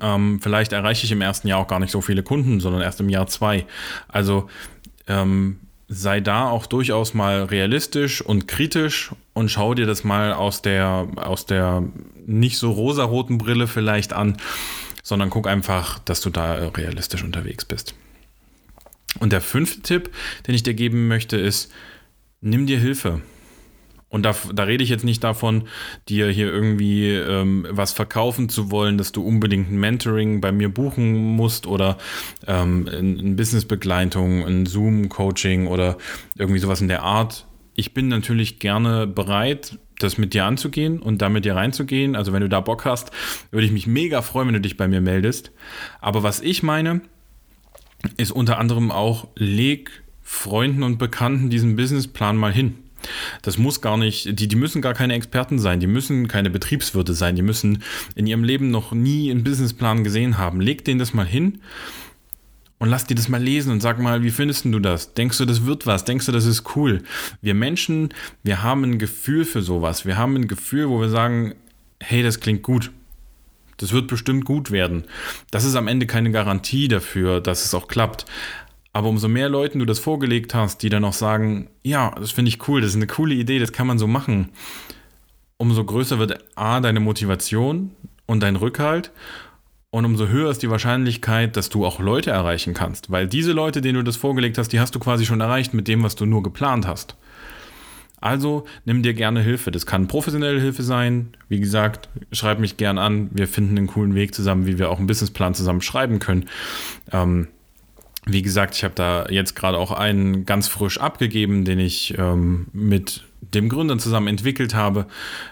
ähm, 0.00 0.40
vielleicht 0.42 0.72
erreiche 0.72 1.04
ich 1.04 1.12
im 1.12 1.20
ersten 1.20 1.48
Jahr 1.48 1.58
auch 1.58 1.68
gar 1.68 1.80
nicht 1.80 1.90
so 1.90 2.00
viele 2.00 2.22
Kunden, 2.22 2.60
sondern 2.60 2.82
erst 2.82 3.00
im 3.00 3.08
Jahr 3.08 3.26
zwei. 3.26 3.66
Also 4.08 4.48
ähm, 5.06 5.58
sei 5.88 6.20
da 6.20 6.48
auch 6.48 6.66
durchaus 6.66 7.14
mal 7.14 7.44
realistisch 7.44 8.22
und 8.22 8.48
kritisch 8.48 9.12
und 9.32 9.50
schau 9.50 9.74
dir 9.74 9.86
das 9.86 10.04
mal 10.04 10.32
aus 10.32 10.62
der, 10.62 11.08
aus 11.16 11.46
der 11.46 11.84
nicht 12.26 12.58
so 12.58 12.70
rosaroten 12.70 13.38
Brille 13.38 13.66
vielleicht 13.66 14.12
an, 14.12 14.36
sondern 15.02 15.30
guck 15.30 15.46
einfach, 15.46 15.98
dass 15.98 16.20
du 16.20 16.30
da 16.30 16.54
realistisch 16.68 17.22
unterwegs 17.22 17.64
bist. 17.64 17.94
Und 19.20 19.32
der 19.32 19.40
fünfte 19.40 19.82
Tipp, 19.82 20.10
den 20.46 20.54
ich 20.54 20.62
dir 20.62 20.74
geben 20.74 21.06
möchte, 21.06 21.36
ist, 21.36 21.70
nimm 22.40 22.66
dir 22.66 22.78
Hilfe. 22.78 23.20
Und 24.14 24.22
da, 24.22 24.32
da 24.54 24.62
rede 24.62 24.84
ich 24.84 24.90
jetzt 24.90 25.02
nicht 25.02 25.24
davon, 25.24 25.64
dir 26.08 26.28
hier 26.28 26.46
irgendwie 26.46 27.10
ähm, 27.10 27.66
was 27.68 27.90
verkaufen 27.90 28.48
zu 28.48 28.70
wollen, 28.70 28.96
dass 28.96 29.10
du 29.10 29.26
unbedingt 29.26 29.72
ein 29.72 29.76
Mentoring 29.76 30.40
bei 30.40 30.52
mir 30.52 30.68
buchen 30.68 31.34
musst 31.34 31.66
oder 31.66 31.98
ähm, 32.46 32.86
ein 32.86 33.34
Businessbegleitung, 33.34 34.46
ein 34.46 34.66
Zoom-Coaching 34.66 35.66
oder 35.66 35.98
irgendwie 36.38 36.60
sowas 36.60 36.80
in 36.80 36.86
der 36.86 37.02
Art. 37.02 37.48
Ich 37.74 37.92
bin 37.92 38.06
natürlich 38.06 38.60
gerne 38.60 39.08
bereit, 39.08 39.80
das 39.98 40.16
mit 40.16 40.32
dir 40.32 40.44
anzugehen 40.44 41.00
und 41.00 41.20
da 41.20 41.28
mit 41.28 41.44
dir 41.44 41.56
reinzugehen. 41.56 42.14
Also 42.14 42.32
wenn 42.32 42.40
du 42.40 42.48
da 42.48 42.60
Bock 42.60 42.84
hast, 42.84 43.10
würde 43.50 43.66
ich 43.66 43.72
mich 43.72 43.88
mega 43.88 44.22
freuen, 44.22 44.46
wenn 44.46 44.54
du 44.54 44.60
dich 44.60 44.76
bei 44.76 44.86
mir 44.86 45.00
meldest. 45.00 45.50
Aber 46.00 46.22
was 46.22 46.40
ich 46.40 46.62
meine, 46.62 47.00
ist 48.16 48.30
unter 48.30 48.58
anderem 48.58 48.92
auch, 48.92 49.26
leg 49.34 49.90
Freunden 50.22 50.84
und 50.84 50.98
Bekannten 50.98 51.50
diesen 51.50 51.74
Businessplan 51.74 52.36
mal 52.36 52.52
hin. 52.52 52.76
Das 53.42 53.58
muss 53.58 53.80
gar 53.80 53.96
nicht, 53.96 54.38
die, 54.38 54.48
die 54.48 54.56
müssen 54.56 54.82
gar 54.82 54.94
keine 54.94 55.14
Experten 55.14 55.58
sein, 55.58 55.80
die 55.80 55.86
müssen 55.86 56.28
keine 56.28 56.50
Betriebswirte 56.50 57.14
sein, 57.14 57.36
die 57.36 57.42
müssen 57.42 57.82
in 58.14 58.26
ihrem 58.26 58.44
Leben 58.44 58.70
noch 58.70 58.92
nie 58.92 59.30
einen 59.30 59.44
Businessplan 59.44 60.04
gesehen 60.04 60.38
haben. 60.38 60.60
Leg 60.60 60.84
denen 60.84 60.98
das 60.98 61.14
mal 61.14 61.26
hin 61.26 61.60
und 62.78 62.88
lass 62.88 63.06
dir 63.06 63.14
das 63.14 63.28
mal 63.28 63.42
lesen 63.42 63.72
und 63.72 63.80
sag 63.80 63.98
mal, 63.98 64.22
wie 64.22 64.30
findest 64.30 64.64
du 64.66 64.78
das? 64.78 65.14
Denkst 65.14 65.38
du, 65.38 65.44
das 65.44 65.64
wird 65.64 65.86
was? 65.86 66.04
Denkst 66.04 66.26
du, 66.26 66.32
das 66.32 66.44
ist 66.44 66.76
cool? 66.76 67.02
Wir 67.40 67.54
Menschen, 67.54 68.10
wir 68.42 68.62
haben 68.62 68.84
ein 68.84 68.98
Gefühl 68.98 69.44
für 69.44 69.62
sowas. 69.62 70.04
Wir 70.04 70.16
haben 70.16 70.36
ein 70.36 70.48
Gefühl, 70.48 70.88
wo 70.88 71.00
wir 71.00 71.08
sagen, 71.08 71.54
hey, 72.00 72.22
das 72.22 72.40
klingt 72.40 72.62
gut. 72.62 72.90
Das 73.78 73.92
wird 73.92 74.06
bestimmt 74.06 74.44
gut 74.44 74.70
werden. 74.70 75.04
Das 75.50 75.64
ist 75.64 75.74
am 75.74 75.88
Ende 75.88 76.06
keine 76.06 76.30
Garantie 76.30 76.88
dafür, 76.88 77.40
dass 77.40 77.64
es 77.64 77.74
auch 77.74 77.88
klappt. 77.88 78.26
Aber 78.94 79.08
umso 79.08 79.28
mehr 79.28 79.50
Leuten 79.50 79.80
du 79.80 79.84
das 79.84 79.98
vorgelegt 79.98 80.54
hast, 80.54 80.82
die 80.82 80.88
dann 80.88 81.04
auch 81.04 81.12
sagen, 81.12 81.68
ja, 81.82 82.14
das 82.18 82.30
finde 82.30 82.48
ich 82.48 82.66
cool, 82.68 82.80
das 82.80 82.90
ist 82.90 82.96
eine 82.96 83.06
coole 83.06 83.34
Idee, 83.34 83.58
das 83.58 83.72
kann 83.72 83.86
man 83.86 83.98
so 83.98 84.06
machen, 84.06 84.50
umso 85.58 85.84
größer 85.84 86.18
wird 86.18 86.38
A, 86.54 86.80
deine 86.80 87.00
Motivation 87.00 87.90
und 88.26 88.42
dein 88.42 88.56
Rückhalt 88.56 89.10
und 89.94 90.04
umso 90.04 90.26
höher 90.26 90.50
ist 90.50 90.62
die 90.62 90.70
Wahrscheinlichkeit, 90.70 91.56
dass 91.56 91.68
du 91.68 91.86
auch 91.86 92.00
Leute 92.00 92.30
erreichen 92.30 92.74
kannst. 92.74 93.12
Weil 93.12 93.28
diese 93.28 93.52
Leute, 93.52 93.80
denen 93.80 93.94
du 93.94 94.02
das 94.02 94.16
vorgelegt 94.16 94.58
hast, 94.58 94.70
die 94.70 94.80
hast 94.80 94.92
du 94.94 94.98
quasi 94.98 95.24
schon 95.24 95.40
erreicht 95.40 95.72
mit 95.72 95.86
dem, 95.86 96.02
was 96.02 96.16
du 96.16 96.26
nur 96.26 96.42
geplant 96.42 96.84
hast. 96.84 97.16
Also 98.20 98.64
nimm 98.84 99.04
dir 99.04 99.14
gerne 99.14 99.40
Hilfe. 99.40 99.70
Das 99.70 99.86
kann 99.86 100.08
professionelle 100.08 100.60
Hilfe 100.60 100.82
sein. 100.82 101.36
Wie 101.48 101.60
gesagt, 101.60 102.08
schreib 102.32 102.58
mich 102.58 102.76
gern 102.76 102.98
an. 102.98 103.28
Wir 103.32 103.46
finden 103.46 103.78
einen 103.78 103.86
coolen 103.86 104.16
Weg 104.16 104.34
zusammen, 104.34 104.66
wie 104.66 104.78
wir 104.78 104.90
auch 104.90 104.98
einen 104.98 105.06
Businessplan 105.06 105.54
zusammen 105.54 105.80
schreiben 105.80 106.18
können. 106.18 106.46
Ähm, 107.12 107.46
wie 108.26 108.42
gesagt, 108.42 108.74
ich 108.74 108.84
habe 108.84 108.94
da 108.94 109.26
jetzt 109.28 109.54
gerade 109.54 109.78
auch 109.78 109.90
einen 109.90 110.46
ganz 110.46 110.68
frisch 110.68 110.98
abgegeben, 110.98 111.64
den 111.64 111.78
ich 111.78 112.16
ähm, 112.18 112.66
mit 112.72 113.24
dem 113.40 113.68
Gründer 113.68 113.98
zusammen 113.98 114.28
entwickelt 114.28 114.74
habe, 114.74 115.06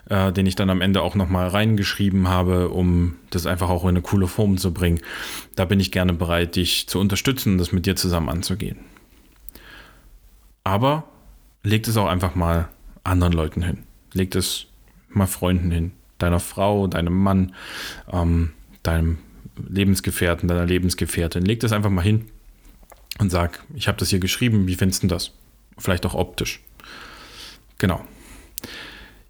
äh, 0.09 0.33
den 0.33 0.47
ich 0.47 0.57
dann 0.57 0.71
am 0.71 0.81
Ende 0.81 1.03
auch 1.03 1.15
nochmal 1.15 1.49
reingeschrieben 1.49 2.29
habe, 2.29 2.71
um 2.71 3.17
das 3.31 3.47
einfach 3.47 3.69
auch 3.69 3.83
in 3.85 3.91
eine 3.91 4.01
coole 4.01 4.27
Form 4.27 4.57
zu 4.57 4.73
bringen. 4.73 5.01
Da 5.55 5.67
bin 5.67 5.81
ich 5.81 5.93
gerne 5.93 6.15
bereit, 6.15 6.57
dich 6.57 6.89
zu 6.89 6.99
unterstützen 6.99 7.53
und 7.53 7.59
das 7.59 7.73
mit 7.73 7.85
dir 7.85 7.95
zusammen 7.95 8.31
anzugehen. 8.31 8.79
Aber 10.65 11.05
legt 11.63 11.89
es 11.89 11.97
auch 11.99 12.07
einfach 12.07 12.35
mal 12.35 12.69
anderen 13.05 13.35
Leuten 13.35 13.63
hin. 13.63 13.79
Legt 14.15 14.35
es 14.35 14.67
mal 15.11 15.27
Freunden 15.27 15.71
hin. 15.71 15.93
Deiner 16.19 16.41
Frau, 16.41 16.87
deinem 16.87 17.23
Mann, 17.23 17.55
ähm, 18.11 18.53
deinem 18.83 19.19
Lebensgefährten, 19.69 20.49
deiner 20.49 20.67
Lebensgefährtin. 20.67 21.45
Legt 21.45 21.65
es 21.65 21.73
einfach 21.73 21.91
mal 21.91 22.03
hin 22.03 22.27
und 23.19 23.31
sag, 23.31 23.65
ich 23.75 23.89
habe 23.89 23.99
das 23.99 24.11
hier 24.11 24.19
geschrieben, 24.19 24.67
wie 24.67 24.75
findest 24.75 25.03
du 25.03 25.07
das? 25.07 25.33
Vielleicht 25.79 26.07
auch 26.07 26.15
optisch. 26.15 26.61
Genau. 27.79 28.05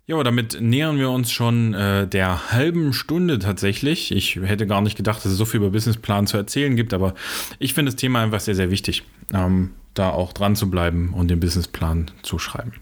Ja, 0.07 0.23
damit 0.23 0.61
nähern 0.61 0.99
wir 0.99 1.11
uns 1.11 1.31
schon 1.31 1.75
äh, 1.75 2.09
der 2.09 2.53
halben 2.53 2.93
Stunde 2.93 3.39
tatsächlich. 3.39 4.11
Ich 4.11 4.37
hätte 4.37 4.67
gar 4.67 4.81
nicht 4.81 4.97
gedacht, 4.97 5.25
dass 5.25 5.33
es 5.33 5.39
so 5.39 5.45
viel 5.45 5.59
über 5.59 5.71
Businessplan 5.71 6.27
zu 6.27 6.37
erzählen 6.37 6.75
gibt, 6.75 6.93
aber 6.93 7.15
ich 7.59 7.73
finde 7.73 7.93
das 7.93 8.01
Thema 8.01 8.21
einfach 8.21 8.41
sehr, 8.41 8.57
sehr 8.57 8.71
wichtig, 8.71 9.05
ähm, 9.33 9.71
da 9.95 10.11
auch 10.11 10.33
dran 10.33 10.57
zu 10.57 10.71
bleiben 10.71 11.15
und 11.15 11.29
den 11.29 11.39
Businessplan 11.39 12.11
zu 12.23 12.39
schreiben. 12.39 12.73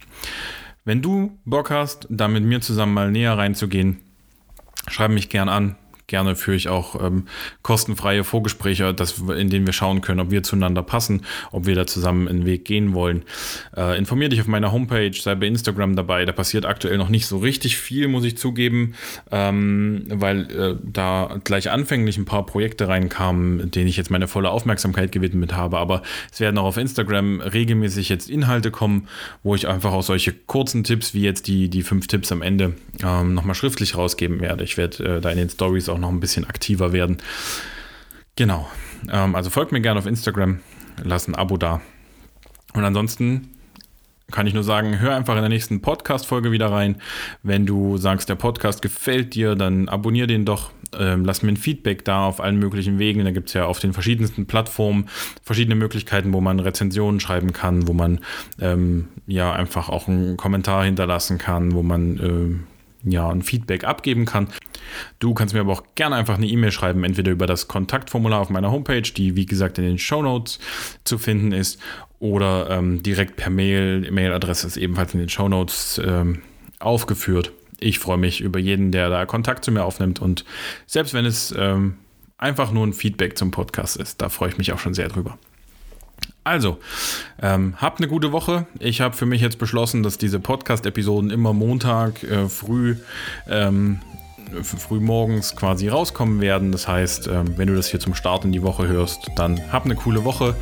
Wenn 0.85 1.03
du 1.03 1.39
Bock 1.45 1.71
hast, 1.71 2.07
da 2.11 2.27
mit 2.27 2.43
mir 2.43 2.63
zusammen 2.63 2.95
mal 2.95 3.11
näher 3.11 3.37
reinzugehen, 3.37 3.99
schreib 4.89 5.11
mich 5.11 5.29
gern 5.29 5.49
an 5.51 5.77
Gerne 6.11 6.35
führe 6.35 6.57
ich 6.57 6.69
auch 6.69 7.01
ähm, 7.01 7.27
kostenfreie 7.63 8.25
Vorgespräche, 8.25 8.93
das, 8.93 9.19
in 9.19 9.49
denen 9.49 9.65
wir 9.65 9.73
schauen 9.73 10.01
können, 10.01 10.19
ob 10.19 10.33
wir 10.33 10.43
zueinander 10.43 10.83
passen, 10.83 11.23
ob 11.53 11.67
wir 11.67 11.77
da 11.77 11.87
zusammen 11.87 12.27
einen 12.27 12.47
Weg 12.47 12.65
gehen 12.65 12.95
wollen. 12.95 13.23
Äh, 13.77 13.97
informier 13.97 14.29
dich 14.29 14.41
auf 14.41 14.49
meiner 14.49 14.73
Homepage, 14.73 15.13
sei 15.13 15.37
bei 15.37 15.47
Instagram 15.47 15.95
dabei. 15.95 16.25
Da 16.25 16.33
passiert 16.33 16.67
aktuell 16.67 16.99
noch 16.99 17.11
nicht 17.11 17.27
so 17.27 17.39
richtig 17.39 17.77
viel, 17.77 18.09
muss 18.09 18.25
ich 18.25 18.37
zugeben, 18.37 18.95
ähm, 19.31 20.03
weil 20.09 20.51
äh, 20.51 20.77
da 20.83 21.39
gleich 21.45 21.71
anfänglich 21.71 22.19
ein 22.19 22.25
paar 22.25 22.45
Projekte 22.45 22.89
reinkamen, 22.89 23.71
denen 23.71 23.87
ich 23.87 23.97
jetzt 23.97 24.11
meine 24.11 24.27
volle 24.27 24.51
Aufmerksamkeit 24.51 25.13
gewidmet 25.13 25.55
habe. 25.55 25.79
Aber 25.79 26.03
es 26.33 26.41
werden 26.41 26.59
auch 26.59 26.65
auf 26.65 26.77
Instagram 26.77 27.41
regelmäßig 27.41 28.09
jetzt 28.09 28.29
Inhalte 28.29 28.73
kommen, 28.73 29.07
wo 29.45 29.55
ich 29.55 29.69
einfach 29.69 29.93
auch 29.93 30.03
solche 30.03 30.33
kurzen 30.33 30.83
Tipps 30.83 31.15
wie 31.15 31.23
jetzt 31.23 31.47
die, 31.47 31.69
die 31.69 31.85
fünf 31.85 32.09
Tipps 32.09 32.33
am 32.33 32.43
Ende 32.43 32.75
ähm, 33.01 33.35
nochmal 33.35 33.55
schriftlich 33.55 33.97
rausgeben 33.97 34.41
werde. 34.41 34.65
Ich 34.65 34.77
werde 34.77 35.19
äh, 35.19 35.21
da 35.21 35.31
in 35.31 35.39
den 35.39 35.49
Stories 35.49 35.89
auch 35.89 36.00
noch 36.01 36.11
ein 36.11 36.21
bisschen 36.21 36.45
aktiver 36.45 36.93
werden. 36.93 37.19
Genau. 38.37 38.69
Ähm, 39.11 39.35
also 39.35 39.51
folgt 39.51 39.73
mir 39.73 39.81
gerne 39.81 39.99
auf 39.99 40.07
Instagram, 40.07 40.61
lasst 41.03 41.29
ein 41.29 41.35
Abo 41.35 41.57
da. 41.57 41.81
Und 42.73 42.85
ansonsten 42.85 43.51
kann 44.31 44.47
ich 44.47 44.55
nur 44.55 44.63
sagen, 44.63 45.01
hör 45.01 45.15
einfach 45.17 45.35
in 45.35 45.43
der 45.43 45.49
nächsten 45.49 45.83
Podcast-Folge 45.83 46.53
wieder 46.53 46.71
rein. 46.71 46.97
Wenn 47.43 47.67
du 47.67 47.97
sagst, 47.97 48.29
der 48.29 48.37
Podcast 48.37 48.83
gefällt 48.83 49.35
dir, 49.35 49.55
dann 49.55 49.89
abonnier 49.89 50.27
den 50.27 50.45
doch. 50.45 50.71
Ähm, 50.99 51.25
lass 51.25 51.43
mir 51.43 51.53
ein 51.53 51.57
Feedback 51.57 52.05
da 52.05 52.25
auf 52.27 52.41
allen 52.41 52.59
möglichen 52.59 52.99
Wegen. 52.99 53.25
Da 53.25 53.31
gibt 53.31 53.49
es 53.49 53.55
ja 53.55 53.67
auf 53.67 53.79
den 53.79 53.93
verschiedensten 53.93 54.47
Plattformen 54.47 55.09
verschiedene 55.43 55.77
Möglichkeiten, 55.77 56.33
wo 56.33 56.41
man 56.41 56.59
Rezensionen 56.59 57.21
schreiben 57.21 57.53
kann, 57.53 57.87
wo 57.87 57.93
man 57.93 58.21
ähm, 58.61 59.09
ja 59.27 59.53
einfach 59.53 59.89
auch 59.89 60.09
einen 60.09 60.37
Kommentar 60.37 60.85
hinterlassen 60.85 61.39
kann, 61.39 61.75
wo 61.75 61.83
man 61.83 62.65
äh, 63.05 63.09
ja 63.09 63.29
ein 63.29 63.43
Feedback 63.43 63.85
abgeben 63.85 64.27
kann. 64.27 64.49
Du 65.19 65.35
kannst 65.35 65.55
mir 65.55 65.61
aber 65.61 65.73
auch 65.73 65.85
gerne 65.95 66.17
einfach 66.17 66.37
eine 66.37 66.47
E-Mail 66.47 66.73
schreiben, 66.73 67.05
entweder 67.05 67.33
über 67.33 67.47
das 67.47 67.69
Kontaktformular 67.69 68.41
auf 68.41 68.51
meiner 68.51 68.71
Homepage, 68.71 69.03
die 69.03 69.37
wie 69.37 69.47
gesagt 69.47 69.79
in 69.79 69.85
den 69.85 69.99
Show 69.99 70.23
Notes 70.23 70.59
zu 71.05 71.19
finden 71.19 71.53
ist, 71.53 71.79
oder 72.19 72.69
ähm, 72.71 73.03
direkt 73.03 73.37
per 73.37 73.51
Mail. 73.51 74.05
E-Mail-Adresse 74.07 74.67
ist 74.67 74.77
ebenfalls 74.77 75.15
in 75.15 75.21
den 75.21 75.29
Show 75.29 75.49
Notes 75.49 76.01
ähm, 76.05 76.43
aufgeführt. 76.79 77.53
Ich 77.81 77.99
freue 77.99 78.19
mich 78.19 78.41
über 78.41 78.59
jeden, 78.59 78.93
der 78.93 79.09
da 79.09 79.25
Kontakt 79.27 79.65
zu 79.65 79.73
mir 79.73 79.85
aufnimmt 79.85 80.21
und 80.21 80.45
selbst 80.87 81.15
wenn 81.15 81.25
es 81.25 81.55
ähm, 81.57 81.97
einfach 82.37 82.73
nur 82.73 82.87
ein 82.87 82.93
Feedback 82.93 83.39
zum 83.39 83.51
Podcast 83.51 83.97
ist, 83.97 84.21
da 84.21 84.29
freue 84.29 84.51
ich 84.51 84.59
mich 84.59 84.73
auch 84.73 84.79
schon 84.79 84.95
sehr 84.95 85.09
drüber. 85.09 85.39
Also, 86.45 86.79
ähm, 87.41 87.75
habt 87.77 88.01
eine 88.01 88.09
gute 88.09 88.33
Woche. 88.33 88.67
Ich 88.79 89.01
habe 89.03 89.15
für 89.15 89.27
mich 89.27 89.43
jetzt 89.43 89.59
beschlossen, 89.59 90.03
dass 90.03 90.17
diese 90.17 90.41
Podcast-Episoden 90.41 91.31
immer 91.31 91.53
Montag 91.53 92.23
äh, 92.23 92.49
früh 92.49 92.97
ähm, 93.49 94.01
frühmorgens 94.63 95.57
quasi 95.57 95.89
rauskommen 95.89 96.41
werden. 96.41 96.73
Das 96.73 96.89
heißt, 96.89 97.29
ähm, 97.29 97.57
wenn 97.57 97.69
du 97.69 97.75
das 97.75 97.89
hier 97.89 98.01
zum 98.01 98.15
Start 98.15 98.45
in 98.45 98.53
die 98.53 98.63
Woche 98.63 98.89
hörst, 98.89 99.31
dann 99.37 99.61
hab 99.73 99.85
eine 99.85 99.95
coole 99.95 100.25
Woche. 100.25 100.55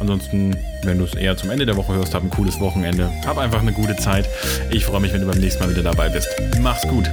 Ansonsten, 0.00 0.56
wenn 0.84 0.98
du 0.98 1.04
es 1.04 1.14
eher 1.14 1.36
zum 1.36 1.50
Ende 1.50 1.66
der 1.66 1.76
Woche 1.76 1.94
hörst, 1.94 2.14
hab 2.14 2.22
ein 2.22 2.30
cooles 2.30 2.60
Wochenende. 2.60 3.10
Hab 3.26 3.38
einfach 3.38 3.60
eine 3.60 3.72
gute 3.72 3.96
Zeit. 3.96 4.28
Ich 4.70 4.84
freue 4.84 5.00
mich, 5.00 5.12
wenn 5.12 5.20
du 5.20 5.26
beim 5.26 5.38
nächsten 5.38 5.62
Mal 5.62 5.70
wieder 5.70 5.82
dabei 5.82 6.08
bist. 6.08 6.28
Mach's 6.60 6.86
gut. 6.88 7.08